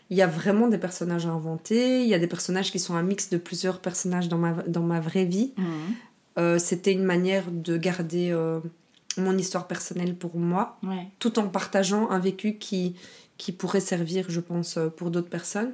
[0.09, 3.03] Il y a vraiment des personnages inventés, il y a des personnages qui sont un
[3.03, 5.53] mix de plusieurs personnages dans ma, dans ma vraie vie.
[5.57, 5.65] Mhm.
[6.37, 8.59] Euh, c'était une manière de garder euh,
[9.17, 10.79] mon histoire personnelle pour moi,
[11.19, 12.95] tout en partageant un vécu qui,
[13.37, 15.73] qui pourrait servir, je pense, euh, pour d'autres personnes.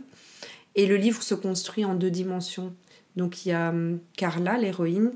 [0.76, 2.74] Et le livre se construit en deux dimensions.
[3.16, 5.12] Donc il y a hum, Carla, l'héroïne,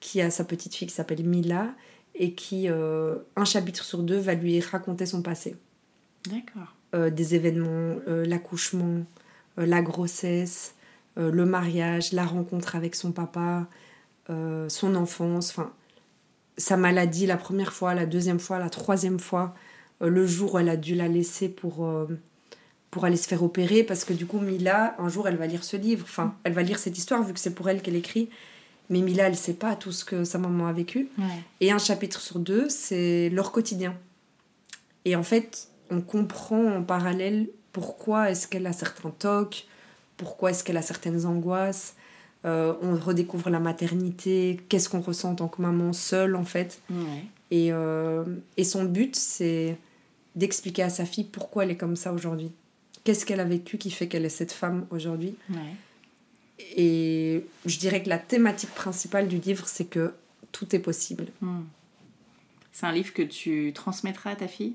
[0.00, 1.74] qui a sa petite fille qui s'appelle Mila,
[2.14, 5.56] et qui, un chapitre sur deux, va lui raconter son passé.
[6.28, 6.74] D'accord.
[6.94, 9.04] Euh, des événements, euh, l'accouchement,
[9.58, 10.74] euh, la grossesse,
[11.16, 13.66] le mariage, la rencontre avec son papa,
[14.30, 15.70] son enfance, enfin
[16.56, 19.54] sa maladie la première fois, la deuxième fois, la troisième fois,
[20.00, 21.86] le jour où elle a dû la laisser pour,
[22.90, 25.64] pour aller se faire opérer, parce que du coup, Mila, un jour, elle va lire
[25.64, 28.30] ce livre, enfin, elle va lire cette histoire, vu que c'est pour elle qu'elle écrit,
[28.88, 31.10] mais Mila, elle sait pas tout ce que sa maman a vécu.
[31.60, 33.94] Et un chapitre sur deux, c'est leur quotidien.
[35.04, 39.66] Et en fait, on comprend en parallèle pourquoi est-ce qu'elle a certains tocs,
[40.16, 41.94] pourquoi est-ce qu'elle a certaines angoisses.
[42.44, 46.80] Euh, on redécouvre la maternité, qu'est-ce qu'on ressent en tant que maman seule en fait.
[47.50, 48.24] Et, euh,
[48.56, 49.76] et son but, c'est
[50.34, 52.50] d'expliquer à sa fille pourquoi elle est comme ça aujourd'hui.
[53.04, 55.36] Qu'est-ce qu'elle a vécu qui fait qu'elle est cette femme aujourd'hui.
[56.76, 60.14] Et je dirais que la thématique principale du livre, c'est que
[60.52, 61.26] tout est possible.
[61.40, 61.62] Hmm.
[62.72, 64.74] C'est un livre que tu transmettras à ta fille?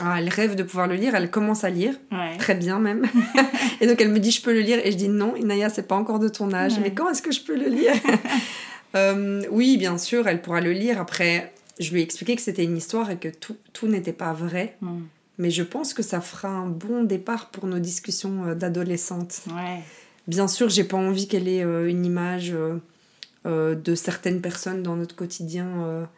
[0.00, 1.94] Ah, elle rêve de pouvoir le lire, elle commence à lire,
[2.38, 3.06] très bien même.
[3.80, 5.88] et donc elle me dit je peux le lire et je dis non, Inaya c'est
[5.88, 7.92] pas encore de ton âge, mais quand est-ce que je peux le lire?
[8.96, 10.98] Euh, Oui, bien sûr, elle pourra le lire.
[10.98, 14.32] Après, je lui ai expliqué que c'était une histoire et que tout, tout n'était pas
[14.32, 15.00] vrai, mm.
[15.36, 19.42] Mais je pense que ça fera un bon départ pour nos discussions euh, d'adolescentes.
[19.48, 19.82] Ouais.
[20.26, 22.54] Bien sûr, j'ai pas envie qu'elle ait euh, une image
[23.44, 26.08] de certaines personnes dans notre quotidien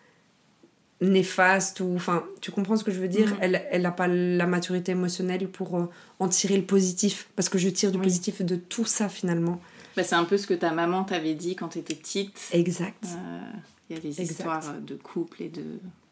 [1.01, 3.28] néfaste ou enfin tu comprends ce que je veux dire?
[3.28, 3.36] Mhm.
[3.40, 5.88] elle elle n'a pas la maturité émotionnelle pour
[6.18, 8.05] en tirer le positif parce que je tire du Oui.
[8.05, 9.61] positif de tout ça finalement
[9.96, 12.38] Bah, c'est un peu ce que ta maman t'avait dit quand t'étais petite.
[12.53, 13.40] exact Euh,
[13.88, 14.30] Il y a des Exact.
[14.30, 15.64] histoires de couple et de.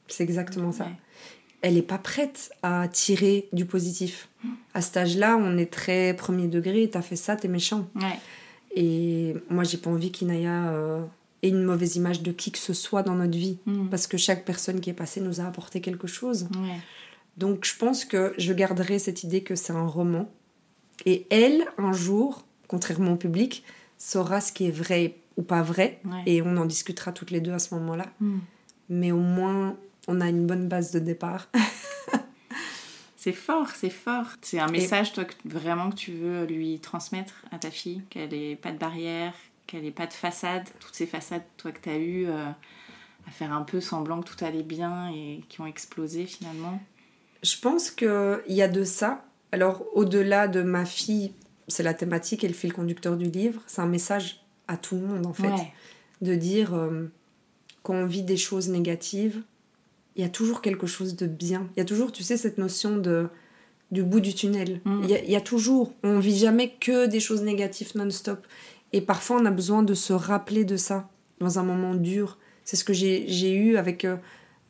[0.09, 0.89] c'est exactement ça
[1.61, 4.29] elle n'est pas prête à tirer du positif.
[4.75, 7.89] À cet âge-là, on est très premier degré, t'as fait ça, t'es méchant.
[7.97, 8.17] Ouais.
[8.77, 11.03] Et moi, j'ai pas envie qu'Inaya euh,
[11.43, 13.59] ait une mauvaise image de qui que ce soit dans notre vie.
[13.67, 13.89] Mm.
[13.89, 16.49] Parce que chaque personne qui est passée nous a apporté quelque chose.
[16.57, 16.79] Ouais.
[17.37, 20.31] Donc je pense que je garderai cette idée que c'est un roman.
[21.07, 23.63] Et elle, un jour, contrairement au public,
[23.97, 26.01] saura ce qui est vrai ou pas vrai.
[26.05, 26.23] Ouais.
[26.27, 28.07] Et on en discutera toutes les deux à ce moment-là.
[28.21, 28.39] Mm.
[28.91, 29.77] Mais au moins,
[30.09, 31.49] on a une bonne base de départ.
[33.19, 34.27] C'est fort, c'est fort.
[34.43, 38.31] C'est un message, toi, que, vraiment que tu veux lui transmettre à ta fille, qu'elle
[38.31, 39.35] n'ait pas de barrière,
[39.69, 40.65] qu'elle n'ait pas de façade.
[40.81, 42.49] Toutes ces façades, toi, que tu as eues euh,
[43.29, 46.81] à faire un peu semblant que tout allait bien et qui ont explosé finalement.
[47.45, 49.25] Je pense qu'il y a de ça.
[49.53, 51.33] Alors, au-delà de ma fille,
[51.69, 53.63] c'est la thématique et le fil conducteur du livre.
[53.67, 55.49] C'est un message à tout le monde, en fait.
[55.49, 55.73] Ouais.
[56.23, 57.05] De dire, euh,
[57.83, 59.43] quand on vit des choses négatives,
[60.17, 61.69] il y a toujours quelque chose de bien.
[61.77, 63.29] Il y a toujours, tu sais, cette notion de
[63.91, 64.83] du bout du tunnel.
[64.85, 65.01] Mm.
[65.05, 68.47] Il y, y a toujours, on vit jamais que des choses négatives non-stop.
[68.93, 71.09] Et parfois, on a besoin de se rappeler de ça
[71.41, 72.39] dans un moment dur.
[72.65, 74.17] C'est ce que j'ai eu avec euh,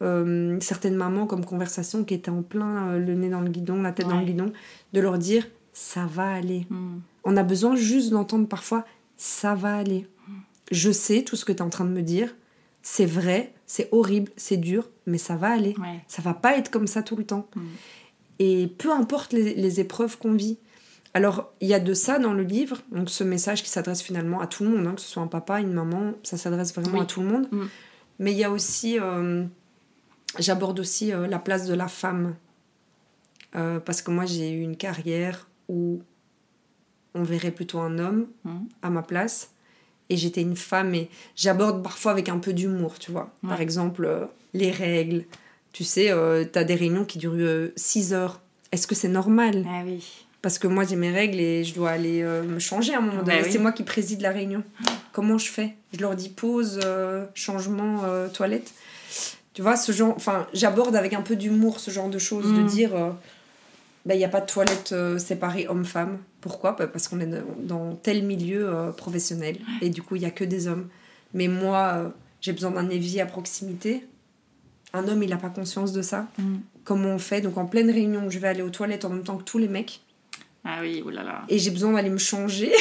[0.02, 3.82] euh, certaines mamans comme conversation qui étaient en plein euh, le nez dans le guidon,
[3.82, 4.52] la tête dans le guidon,
[4.92, 6.66] de leur dire ça va aller.
[6.70, 6.98] Mm.
[7.24, 8.84] On a besoin juste d'entendre parfois
[9.16, 10.06] ça va aller.
[10.70, 12.34] Je sais tout ce que tu es en train de me dire.
[12.82, 15.74] C'est vrai, c'est horrible, c'est dur, mais ça va aller.
[15.78, 16.04] Ouais.
[16.06, 17.48] Ça va pas être comme ça tout le temps.
[17.56, 17.60] Mm.
[18.38, 20.58] Et peu importe les, les épreuves qu'on vit.
[21.14, 24.40] Alors, il y a de ça dans le livre, donc ce message qui s'adresse finalement
[24.40, 26.98] à tout le monde, hein, que ce soit un papa, une maman, ça s'adresse vraiment
[26.98, 27.02] Oui.
[27.02, 27.48] à tout le monde.
[27.50, 27.64] Mm.
[28.20, 29.44] Mais il y a aussi, euh,
[30.38, 32.34] j'aborde aussi euh, la place de la femme.
[33.56, 36.02] Euh, parce que moi, j'ai eu une carrière où
[37.14, 38.58] on verrait plutôt un homme Mm.
[38.82, 39.50] à ma place.
[40.10, 43.30] Et j'étais une femme et j'aborde parfois avec un peu d'humour, tu vois.
[43.46, 45.24] Par exemple, les règles.
[45.72, 48.40] Tu sais, euh, t'as des réunions qui durent 6 heures.
[48.72, 49.66] Est-ce que c'est normal?
[49.68, 50.26] Ah oui.
[50.42, 53.00] Parce que moi, j'ai mes règles et je dois aller euh, me changer à un
[53.00, 53.44] moment Bah donné.
[53.44, 53.48] oui.
[53.52, 54.62] C'est moi qui préside la réunion.
[55.12, 55.74] Comment je fais?
[55.92, 58.72] Je leur dis pause, euh, changement, euh, toilette.
[59.54, 60.12] Tu vois, ce genre.
[60.16, 62.66] Enfin, j'aborde avec un peu d'humour ce genre de choses, de Mm.
[62.66, 62.90] dire.
[64.06, 66.18] bah, il n'y a pas de toilette séparée homme-femme.
[66.40, 66.72] Pourquoi?
[66.78, 67.28] Bah, Parce qu'on est
[67.64, 70.86] dans- tel milieu professionnel et du coup, il n'y a que des hommes.
[71.34, 74.06] Mais moi, j'ai besoin d'un évier à proximité.
[74.94, 76.26] Un homme, il n'a pas conscience de ça.
[76.38, 76.56] Mm.
[76.84, 77.40] Comment on fait?
[77.42, 79.68] Donc, en pleine réunion, je vais aller aux toilettes en même temps que tous les
[79.68, 80.00] mecs
[80.64, 81.42] Ah oui, oulala.
[81.48, 82.72] et j'ai besoin d'aller me changer.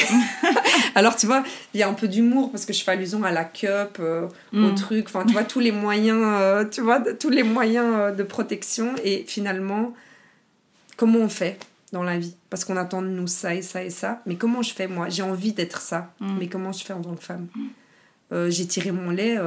[0.94, 1.42] Alors, tu vois,
[1.74, 4.26] il y a un peu d'humour parce que je fais allusion à la cup, euh,
[4.52, 4.74] au Mm.
[4.74, 8.10] truc, enfin, tu vois, tous les moyens, euh, tu vois, de- tous les moyens euh,
[8.12, 8.94] de protection.
[9.04, 9.94] Et finalement,
[10.96, 11.58] comment on fait
[11.92, 12.34] dans la vie?
[12.50, 14.22] Parce qu'on attend de nous ça et ça et ça.
[14.26, 15.08] Mais comment je fais, moi?
[15.08, 16.12] J'ai envie d'être ça.
[16.20, 16.38] Mm.
[16.38, 17.46] Mais comment je fais en tant que femme?
[18.32, 19.38] Euh, J'ai tiré mon lait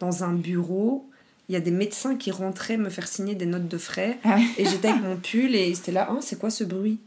[0.00, 1.08] dans un bureau.
[1.48, 4.18] Il y a des médecins qui rentraient me faire signer des notes de frais.
[4.24, 4.48] Ah oui.
[4.56, 6.98] Et j'étais avec mon pull et c'était là, Ah, c'est quoi ce bruit?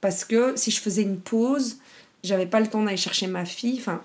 [0.00, 1.78] Parce que si je faisais une pause,
[2.22, 3.78] j'avais pas le temps d'aller chercher ma fille.
[3.78, 4.00] Enfin,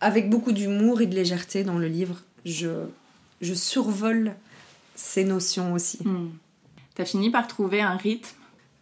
[0.00, 2.68] avec beaucoup d'humour et de légèreté dans le livre, je,
[3.40, 4.34] je survole
[4.94, 5.98] ces notions aussi.
[6.04, 6.30] Mm.
[6.94, 8.28] T'as fini par trouver un rythme,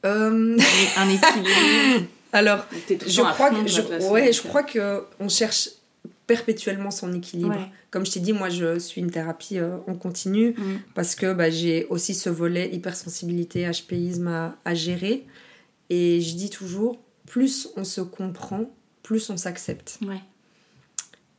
[0.04, 0.58] Euh,
[0.96, 2.06] un équilibre?
[2.32, 2.66] alors,
[3.06, 5.70] je crois que, je, ouais, je crois que on cherche
[6.26, 7.56] perpétuellement son équilibre.
[7.56, 7.70] Ouais.
[7.90, 10.50] Comme je t'ai dit, moi, je suis une thérapie euh, en continu.
[10.50, 10.78] Mm.
[10.94, 15.26] parce que bah, j'ai aussi ce volet hypersensibilité, HPisme à, à gérer.
[15.90, 18.70] Et je dis toujours, plus on se comprend,
[19.02, 19.98] plus on s'accepte.
[20.06, 20.20] Ouais.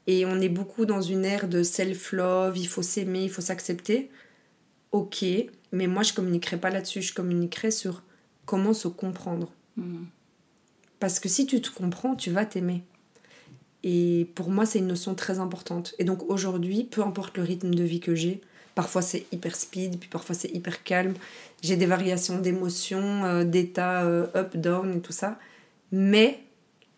[0.08, 4.12] Et on est beaucoup dans une ère de self-love, il faut s'aimer, il faut s'accepter.
[4.92, 5.26] Ok,
[5.72, 8.04] mais moi je communiquerai pas là-dessus, je communiquerai sur
[8.46, 9.52] comment se comprendre.
[9.78, 10.04] Mm.
[11.00, 12.84] Parce que si tu te comprends, tu vas t'aimer.
[13.88, 15.94] Et pour moi, c'est une notion très importante.
[16.00, 18.42] Et donc aujourd'hui, peu importe le rythme de vie que j'ai,
[18.74, 21.14] parfois c'est hyper speed, puis parfois c'est hyper calme.
[21.62, 25.38] J'ai des variations d'émotions, euh, d'état euh, up, down et tout ça.
[25.92, 26.40] Mais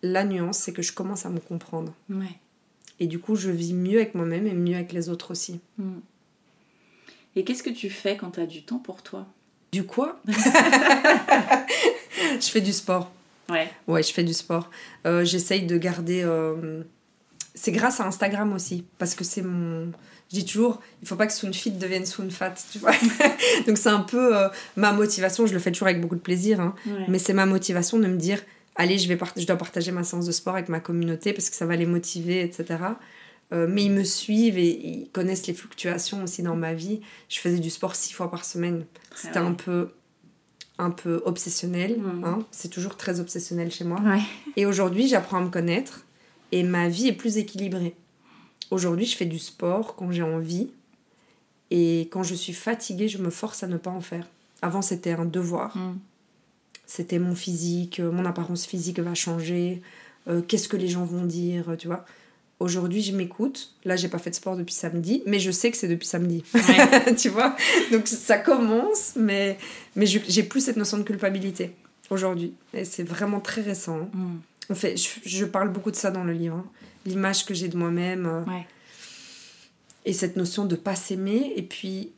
[0.01, 1.93] la nuance, c'est que je commence à me comprendre.
[2.09, 2.39] Ouais.
[3.01, 5.59] Et du coup, je vis mieux avec moi-même et mieux avec les autres aussi.
[5.77, 5.97] Mm.
[7.35, 9.27] Et qu'est-ce que tu fais quand tu as du temps pour toi?
[9.73, 10.21] Du quoi?
[12.39, 13.11] Je fais du sport.
[13.49, 13.69] Ouais.
[13.87, 14.69] Ouais, je fais du sport.
[15.05, 16.83] Euh, J'essaye de garder euh,
[17.57, 19.91] c'est grâce à Instagram aussi, parce que c'est mon...
[20.29, 22.91] Je dis toujours, il faut pas que Soon Fit devienne Soon Fat, tu vois.
[23.67, 26.59] Donc c'est un peu euh, ma motivation, je le fais toujours avec beaucoup de plaisir,
[26.59, 26.75] hein.
[27.07, 28.39] mais c'est ma motivation de me dire,
[28.75, 31.55] allez, je, vais je dois partager ma séance de sport avec ma communauté parce que
[31.55, 32.77] ça va les motiver, etc.
[33.53, 36.99] Euh, mais ils me suivent et ils connaissent les fluctuations aussi dans ma vie.
[37.29, 38.85] Je faisais du sport six fois par semaine.
[39.15, 39.91] C'était un peu
[40.77, 41.99] un peu obsessionnel.
[41.99, 42.23] Mmh.
[42.23, 42.39] Hein.
[42.51, 43.99] C'est toujours très obsessionnel chez moi.
[44.55, 46.05] Et aujourd'hui, j'apprends à me connaître
[46.51, 47.95] et ma vie est plus équilibrée.
[48.71, 50.69] Aujourd'hui, je fais du sport quand j'ai envie
[51.71, 54.27] et quand je suis fatiguée, je me force à ne pas en faire.
[54.61, 55.75] Avant, c'était un devoir.
[55.75, 55.99] Mmh.
[56.85, 59.81] C'était mon physique, mon apparence physique va changer,
[60.29, 62.05] euh, qu'est-ce que les gens vont dire, tu vois.
[62.59, 63.73] Aujourd'hui, je m'écoute.
[63.85, 66.43] Là, j'ai pas fait de sport depuis samedi, mais je sais que c'est depuis samedi.
[67.17, 67.55] tu vois?
[67.91, 69.59] Donc ça commence, mais,
[69.95, 71.75] mais j'ai plus cette notion de culpabilité
[72.09, 72.55] aujourd'hui.
[72.73, 74.09] Et c'est vraiment très récent.
[74.11, 74.37] Mm.
[74.71, 76.57] En fait, je, parle beaucoup de ça dans le livre.
[76.57, 76.65] Hein.
[77.05, 78.25] L'image que j'ai de moi-même.
[78.25, 78.41] Euh,
[80.05, 81.53] et cette notion de pas s'aimer.
[81.55, 82.11] Et puis,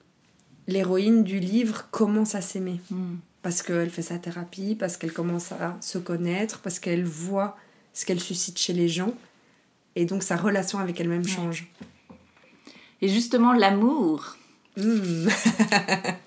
[0.68, 2.80] l'héroïne du livre commence à s'aimer.
[2.90, 3.16] Mm.
[3.42, 7.58] Parce qu'elle fait sa thérapie, parce qu'elle commence à se connaître, parce qu'elle voit
[7.94, 9.14] ce qu'elle suscite chez les gens
[9.96, 11.72] et donc sa relation avec elle-même change.
[13.02, 14.38] Et justement, l'amour.
[14.78, 15.28] Hmm.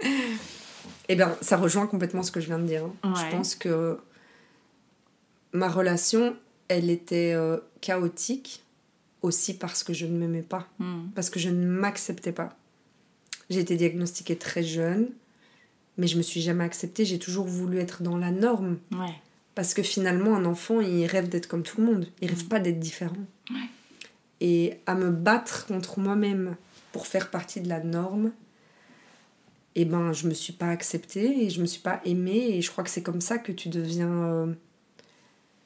[1.09, 2.85] eh bien, ça rejoint complètement ce que je viens de dire.
[3.03, 3.15] Hein.
[3.17, 3.99] Je pense que
[5.53, 6.37] ma relation,
[6.69, 8.65] elle était euh, chaotique
[9.23, 11.11] aussi parce que je ne m'aimais pas, hmm.
[11.15, 12.57] parce que je ne m'acceptais pas.
[13.51, 15.11] J'ai été diagnostiquée très jeune,
[15.99, 17.05] mais je me suis jamais acceptée.
[17.05, 18.79] J'ai toujours voulu être dans la norme.
[18.93, 19.15] Ouais.
[19.55, 22.07] Parce que finalement, un enfant, il rêve d'être comme tout le monde.
[22.21, 22.49] Il rêve mm.
[22.49, 23.17] pas d'être différent.
[24.41, 26.57] Et à me battre contre moi-même
[26.91, 28.33] pour faire partie de la norme,
[29.75, 32.57] eh ben, je me suis pas acceptée et je me suis pas aimée.
[32.57, 34.11] Et je crois que c'est comme ça que tu deviens.
[34.11, 34.53] Euh,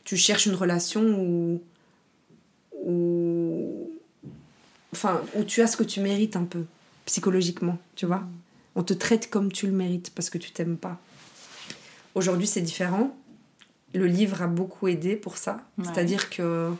[0.04, 1.62] tu cherches une relation où.
[2.84, 3.90] où.
[4.92, 6.64] Enfin, où tu as ce que tu mérites un peu,
[7.04, 8.18] psychologiquement, tu vois.
[8.18, 8.32] Mm.
[8.76, 11.00] On te traite comme tu le mérites parce que tu t'aimes pas.
[12.14, 13.16] Aujourd'hui, c'est différent
[13.94, 15.58] le livre a beaucoup aidé pour ça.
[15.82, 16.70] C'est-à-dire que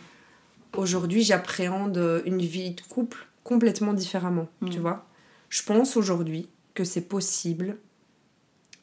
[0.77, 4.71] aujourd'hui, j'appréhende une vie de couple complètement différemment, mm.
[4.71, 5.07] tu vois.
[5.49, 7.79] Je pense aujourd'hui que c'est possible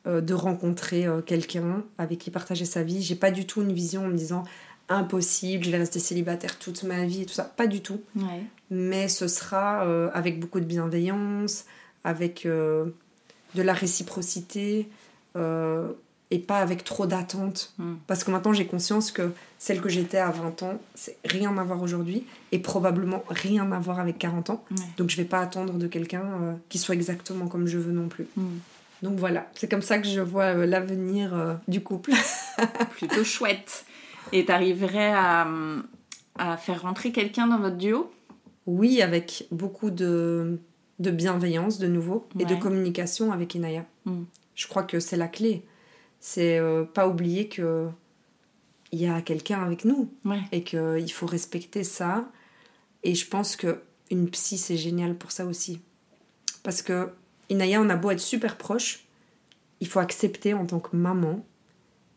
[0.08, 3.02] euh, de rencontrer euh, quelqu'un avec qui partager sa vie.
[3.02, 4.44] J'ai pas du tout une vision en me disant
[4.90, 7.44] impossible, je vais rester célibataire toute ma vie et tout ça.
[7.44, 8.02] Pas du tout.
[8.70, 11.66] Mais ce sera euh, avec beaucoup de bienveillance,
[12.04, 12.94] avec de
[13.56, 14.90] la réciprocité
[16.34, 17.74] et pas avec trop d'attentes.
[17.78, 17.94] Hmm.
[18.08, 21.64] Parce que maintenant, j'ai conscience que celle que j'étais à 20 ans, c'est rien à
[21.64, 24.66] voir aujourd'hui et probablement rien à voir avec 40 ans.
[24.98, 28.08] Donc, je vais pas attendre de quelqu'un euh, qui soit exactement comme je veux non
[28.08, 28.26] plus.
[28.36, 28.58] Hmm.
[29.04, 32.14] Donc, voilà, c'est comme ça que je vois euh, l'avenir euh, du couple.
[32.98, 33.86] Plutôt chouette.
[34.32, 35.48] Et tu arriverais à,
[36.40, 38.12] à, faire rentrer quelqu'un dans votre duo?
[38.66, 40.60] Oui, avec beaucoup de,
[40.98, 43.86] de bienveillance de nouveau et de communication avec Inaya.
[44.06, 44.24] Hmm.
[44.56, 45.64] Je crois que c'est la clé
[46.26, 47.90] c'est euh, pas oublier que
[48.94, 50.10] il y a quelqu'un avec nous
[50.54, 52.32] et qu'il faut respecter ça.
[53.04, 55.82] Et je pense que une psy c'est génial pour ça aussi,
[56.64, 57.10] parce que
[57.50, 59.04] Inaya on a beau être super proche,
[59.82, 61.46] il faut accepter en tant que maman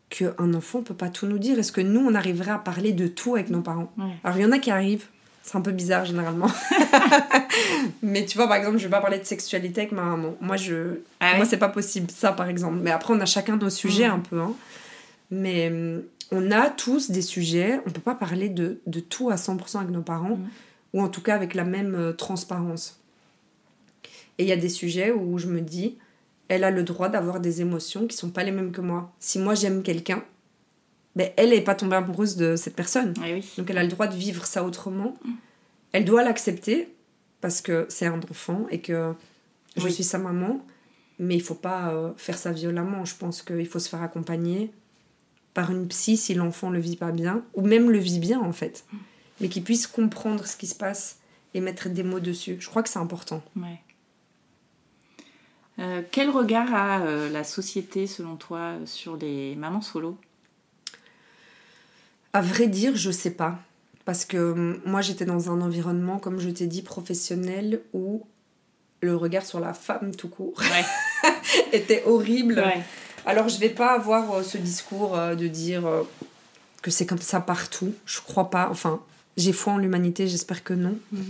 [0.09, 1.59] qu'un enfant peut pas tout nous dire.
[1.59, 3.91] Est-ce que nous on arriverait à parler de tout avec nos parents?
[4.23, 5.07] Alors il y en a qui arrivent,
[5.47, 6.51] c'est un peu bizarre généralement.
[8.03, 10.35] mais tu vois, par exemple, je vais pas parler de sexualité avec ma maman.
[10.41, 10.99] Moi, je...
[11.21, 12.79] Ah moi c'est pas possible, ça par exemple.
[12.81, 14.11] Mais après, on a chacun nos sujets mm.
[14.11, 14.41] un peu.
[14.41, 14.53] Hein.
[15.31, 19.35] Mais mm, on a tous des sujets, on peut pas parler de, de tout à
[19.35, 20.49] 100% avec nos parents, mm.
[20.93, 22.99] ou en tout cas avec la même euh, transparence.
[24.37, 25.97] Et il y a des sujets où je me dis,
[26.49, 29.13] elle a le droit d'avoir des émotions qui sont pas les mêmes que moi.
[29.19, 30.23] Si moi j'aime quelqu'un,
[31.17, 33.15] ben, elle n'est pas tombée amoureuse de cette personne.
[33.25, 35.17] Eh Donc elle a le droit de vivre ça autrement.
[35.25, 35.31] Mm.
[35.93, 36.93] Elle doit l'accepter
[37.41, 39.13] parce que c'est un enfant et que
[39.77, 40.63] je suis sa maman.
[41.17, 43.03] Mais il faut pas euh, faire ça violemment.
[43.03, 44.71] Je pense qu'il faut se faire accompagner
[45.55, 48.53] par une psy si l'enfant le vit pas bien, ou même le vit bien en
[48.53, 48.85] fait.
[48.91, 48.97] Mm.
[49.41, 51.17] Mais qu'il puisse comprendre ce qui se passe
[51.55, 52.57] et mettre des mots dessus.
[52.59, 53.41] Je crois que c'est important.
[55.79, 60.19] Euh, quel regard a euh, la société, selon toi, sur les mamans solo?
[62.37, 63.57] À vrai dire, je sais pas.
[64.05, 68.27] Parce que hum, moi, j'étais dans un environnement, comme je t'ai dit, professionnel, où
[69.01, 70.61] le regard sur la femme tout court
[71.73, 72.63] était horrible.
[73.25, 76.03] Alors, je vais pas avoir euh, ce discours euh, de dire euh,
[76.83, 77.91] que c'est comme ça partout.
[78.05, 78.69] Je crois pas.
[78.69, 79.01] Enfin,
[79.35, 80.95] j'ai foi en l'humanité, j'espère que non.
[81.11, 81.21] Mm.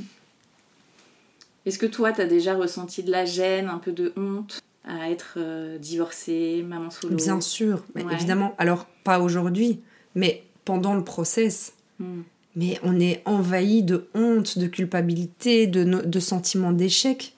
[1.65, 5.09] Est-ce que toi, tu as déjà ressenti de la gêne, un peu de honte à
[5.09, 5.37] être
[5.79, 8.55] divorcée, maman solo Bien sûr, mais évidemment.
[8.57, 9.81] Alors, pas aujourd'hui,
[10.15, 11.73] mais pendant le process.
[11.99, 12.21] Hmm.
[12.55, 17.33] mais on est envahi de honte, de culpabilité, de, de sentiments d'échec.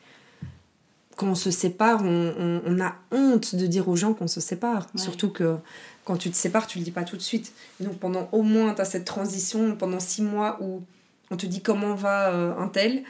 [1.16, 4.88] Quand on se sépare, on, a honte de dire aux gens qu'on se sépare.
[4.96, 5.56] Surtout que
[6.04, 7.54] quand tu te sépares, tu le dis pas tout de suite.
[7.80, 10.82] donc pendant au moins, tu as cette transition, pendant six mois où
[11.32, 13.04] on te dit comment va euh, un tel,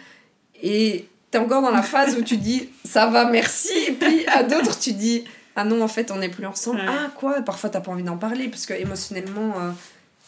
[0.61, 4.27] et tu es encore dans la phase où tu dis ça va, merci, et puis
[4.27, 5.23] à d'autres, tu dis
[5.55, 6.81] ah non, en fait, on n'est plus ensemble.
[6.87, 7.41] Ah quoi?
[7.41, 9.71] Parfois, t'as pas envie d'en parler, parce que émotionnellement, euh,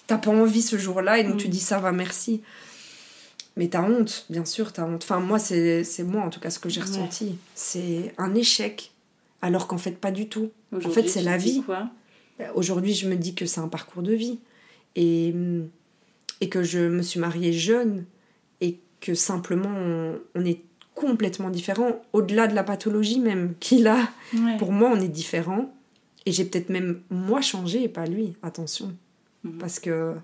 [0.08, 1.52] t'as pas envie ce jour-là, et donc tu mm.
[1.52, 2.41] dis ça va, merci.
[3.58, 5.04] Mais t'as honte, bien sûr, t'as honte.
[5.04, 7.38] Enfin, moi, c'est moi, en tout cas, ce que j'ai ressenti.
[7.54, 8.91] C'est un échec,
[9.41, 10.52] alors qu'en fait, pas du tout.
[10.74, 11.64] En fait, c'est la vie.
[11.68, 11.89] Bah,
[12.56, 14.39] aujourd'hui, je me dis que c'est un parcours de vie.
[14.95, 15.34] Et,
[16.41, 18.06] et que je me suis mariée jeune,
[18.62, 19.70] et que simplement,
[20.36, 20.62] on, est
[20.95, 24.10] complètement différents, au-delà de la pathologie même qu'il a.
[24.60, 25.74] Pour moi, on est différents.
[26.26, 28.95] Et j'ai peut-être même moi changé et pas lui, attention.
[29.43, 29.57] Mhm.
[29.57, 30.15] Parce que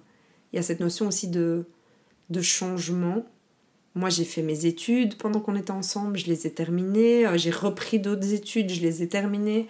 [0.51, 1.65] il y a cette notion aussi de,
[2.29, 3.25] de changement.
[3.95, 7.25] Moi, j'ai fait mes études pendant qu'on était ensemble, je les ai terminées.
[7.25, 9.67] Euh, j'ai repris d'autres études, je les ai terminées.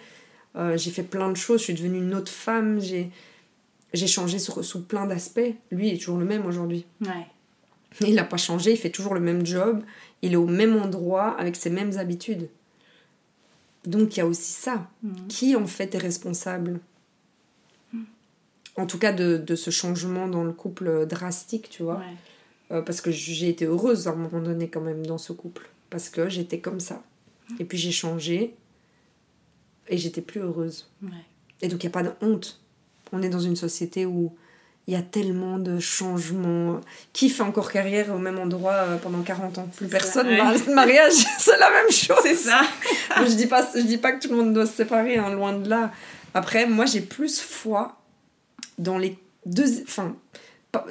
[0.56, 2.80] Euh, j'ai fait plein de choses, je suis devenue une autre femme.
[2.80, 3.10] J'ai,
[3.94, 5.54] j'ai changé sous, sous plein d'aspects.
[5.70, 6.84] Lui est toujours le même aujourd'hui.
[8.06, 9.82] Il n'a pas changé, il fait toujours le même job,
[10.22, 12.48] il est au même endroit avec ses mêmes habitudes.
[13.86, 14.88] Donc il y a aussi ça.
[15.02, 15.26] Mhm.
[15.28, 16.80] Qui en fait est responsable?
[18.78, 22.00] En tout cas de, de, ce changement dans le couple drastique, tu vois.
[22.70, 25.68] Euh, parce que j'ai été heureuse à un moment donné quand même dans ce couple.
[25.90, 27.02] Parce que j'étais comme ça.
[27.58, 28.54] Et puis j'ai changé
[29.88, 30.90] et j'étais plus heureuse.
[31.62, 32.60] Et donc il n'y a pas de honte.
[33.10, 34.36] On est dans une société où
[34.86, 36.80] il y a tellement de changements.
[37.12, 39.68] Qui fait encore carrière au même endroit euh, pendant 40 ans?
[39.74, 40.28] Plus personne.
[40.28, 42.18] Le mariage, c'est la même chose.
[42.22, 42.60] C'est ça.
[43.16, 45.54] je dis pas, je dis pas que tout le monde doit se séparer, hein, loin
[45.54, 45.90] de là.
[46.34, 47.97] Après, moi, j'ai plus foi
[48.78, 49.82] dans les deux.
[49.82, 50.14] Enfin,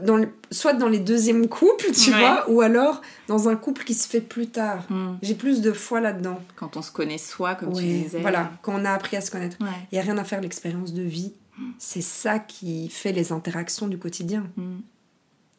[0.01, 4.07] dans soit dans les deuxièmes couples, tu vois, ou alors dans un couple qui se
[4.07, 4.85] fait plus tard.
[4.89, 5.17] Hmm.
[5.21, 6.41] J'ai plus de foi là-dedans.
[6.55, 8.19] Quand on se connaît soi, comme tu disais.
[8.19, 9.57] Voilà, quand on a appris à se connaître.
[9.59, 11.33] Il n'y a rien à faire l'expérience de vie.
[11.79, 14.47] C'est ça qui fait les interactions du quotidien.
[14.57, 14.77] Hmm.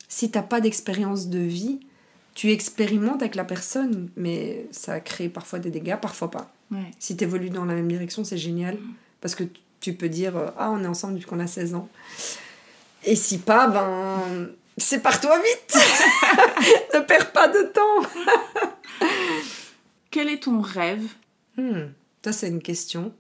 [0.08, 1.80] Si t'as pas d'expérience de vie,
[2.34, 6.52] tu expérimentes avec la personne, mais ça crée parfois des dégâts, parfois pas.
[6.98, 8.78] Si tu évolues dans la même direction, c'est génial.
[9.20, 9.44] Parce que
[9.80, 11.88] tu peux dire euh, Ah, on est ensemble depuis qu'on a 16 ans.
[13.04, 15.76] Et si pas, ben, sépare-toi vite
[16.94, 18.08] Ne perds pas de temps
[20.10, 21.04] Quel est ton rêve?
[21.56, 21.86] Hmm,
[22.24, 23.12] Ça, c'est une question.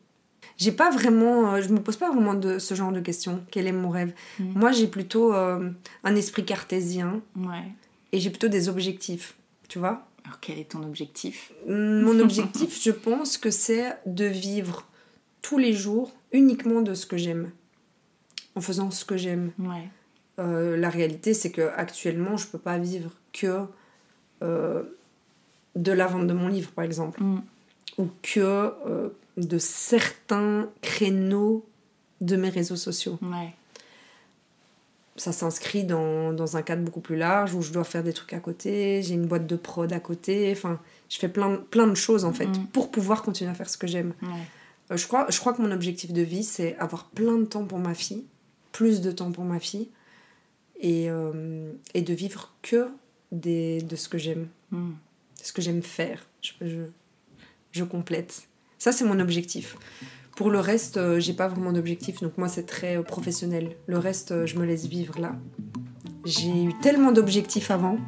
[0.56, 1.54] J'ai pas vraiment.
[1.54, 3.44] Euh, je me pose pas vraiment de ce genre de questions.
[3.50, 4.12] Quel est mon rêve?
[4.40, 4.52] Hmm.
[4.58, 5.70] Moi, j'ai plutôt euh,
[6.02, 7.20] un esprit cartésien.
[7.36, 7.64] Ouais.
[8.12, 9.36] Et j'ai plutôt des objectifs.
[9.68, 10.06] Tu vois?
[10.24, 11.52] Alors, quel est ton objectif?
[11.68, 14.86] Mon objectif, je pense que c'est de vivre
[15.42, 17.50] tous les jours uniquement de ce que j'aime,
[18.54, 19.52] en faisant ce que j'aime.
[20.38, 23.64] Euh, la réalité, c'est que actuellement, je peux pas vivre que
[24.42, 24.82] euh,
[25.74, 27.42] de la vente de mon livre, par exemple, mm.
[27.98, 31.66] ou que euh, de certains créneaux
[32.20, 33.18] de mes réseaux sociaux.
[35.16, 38.32] Ça s'inscrit dans, dans, un cadre beaucoup plus large où je dois faire des trucs
[38.32, 41.96] à côté, j'ai une boîte de prod à côté, enfin, je fais plein, plein de
[41.96, 42.66] choses en fait mm.
[42.72, 44.12] pour pouvoir continuer à faire ce que j'aime.
[44.90, 47.78] Je, crois, je crois que mon objectif de vie, c'est avoir plein de temps pour
[47.78, 48.24] ma fille,
[48.72, 49.88] plus de temps pour ma fille,
[50.80, 52.88] et, euh, et de vivre que
[53.32, 54.92] des, de ce que j'aime, hmm.
[55.42, 56.26] ce que j'aime faire.
[56.40, 56.80] Je, je,
[57.72, 58.48] je complète.
[58.78, 59.76] Ça, c'est mon objectif.
[60.36, 63.76] Pour le reste, euh, j'ai pas vraiment d'objectif, donc moi, c'est très professionnel.
[63.86, 65.34] Le reste, je me laisse vivre là.
[66.24, 67.98] J'ai eu tellement d'objectifs avant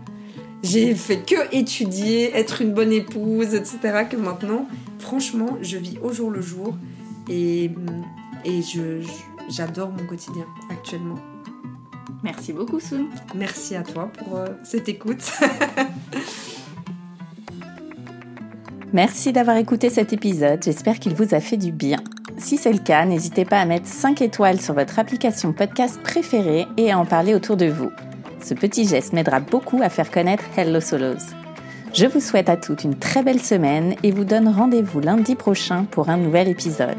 [0.62, 4.05] j'ai fait que étudier, être une bonne épouse, etc.
[4.11, 4.68] que maintenant,
[5.01, 6.76] franchement, je vis au jour le jour
[7.28, 7.70] et,
[8.44, 9.01] et je,
[9.48, 11.18] j'adore mon quotidien actuellement.
[12.22, 13.07] Merci beaucoup, Soun.
[13.34, 15.32] Merci à toi pour euh, cette écoute.
[18.92, 21.98] Merci d'avoir écouté cet épisode, j'espère qu'il vous a fait du bien.
[22.38, 26.66] Si c'est le cas, n'hésitez pas à mettre 5 étoiles sur votre application podcast préférée
[26.76, 27.92] et à en parler autour de vous.
[28.42, 31.18] Ce petit geste m'aidera beaucoup à faire connaître Hello Solos.
[31.93, 35.86] Je vous souhaite à toutes une très belle semaine et vous donne rendez-vous lundi prochain
[35.91, 36.97] pour un nouvel épisode.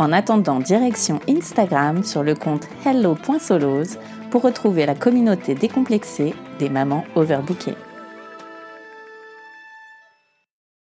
[0.00, 3.96] En attendant, direction Instagram sur le compte hello.solos
[4.30, 7.76] pour retrouver la communauté décomplexée des mamans overbookées.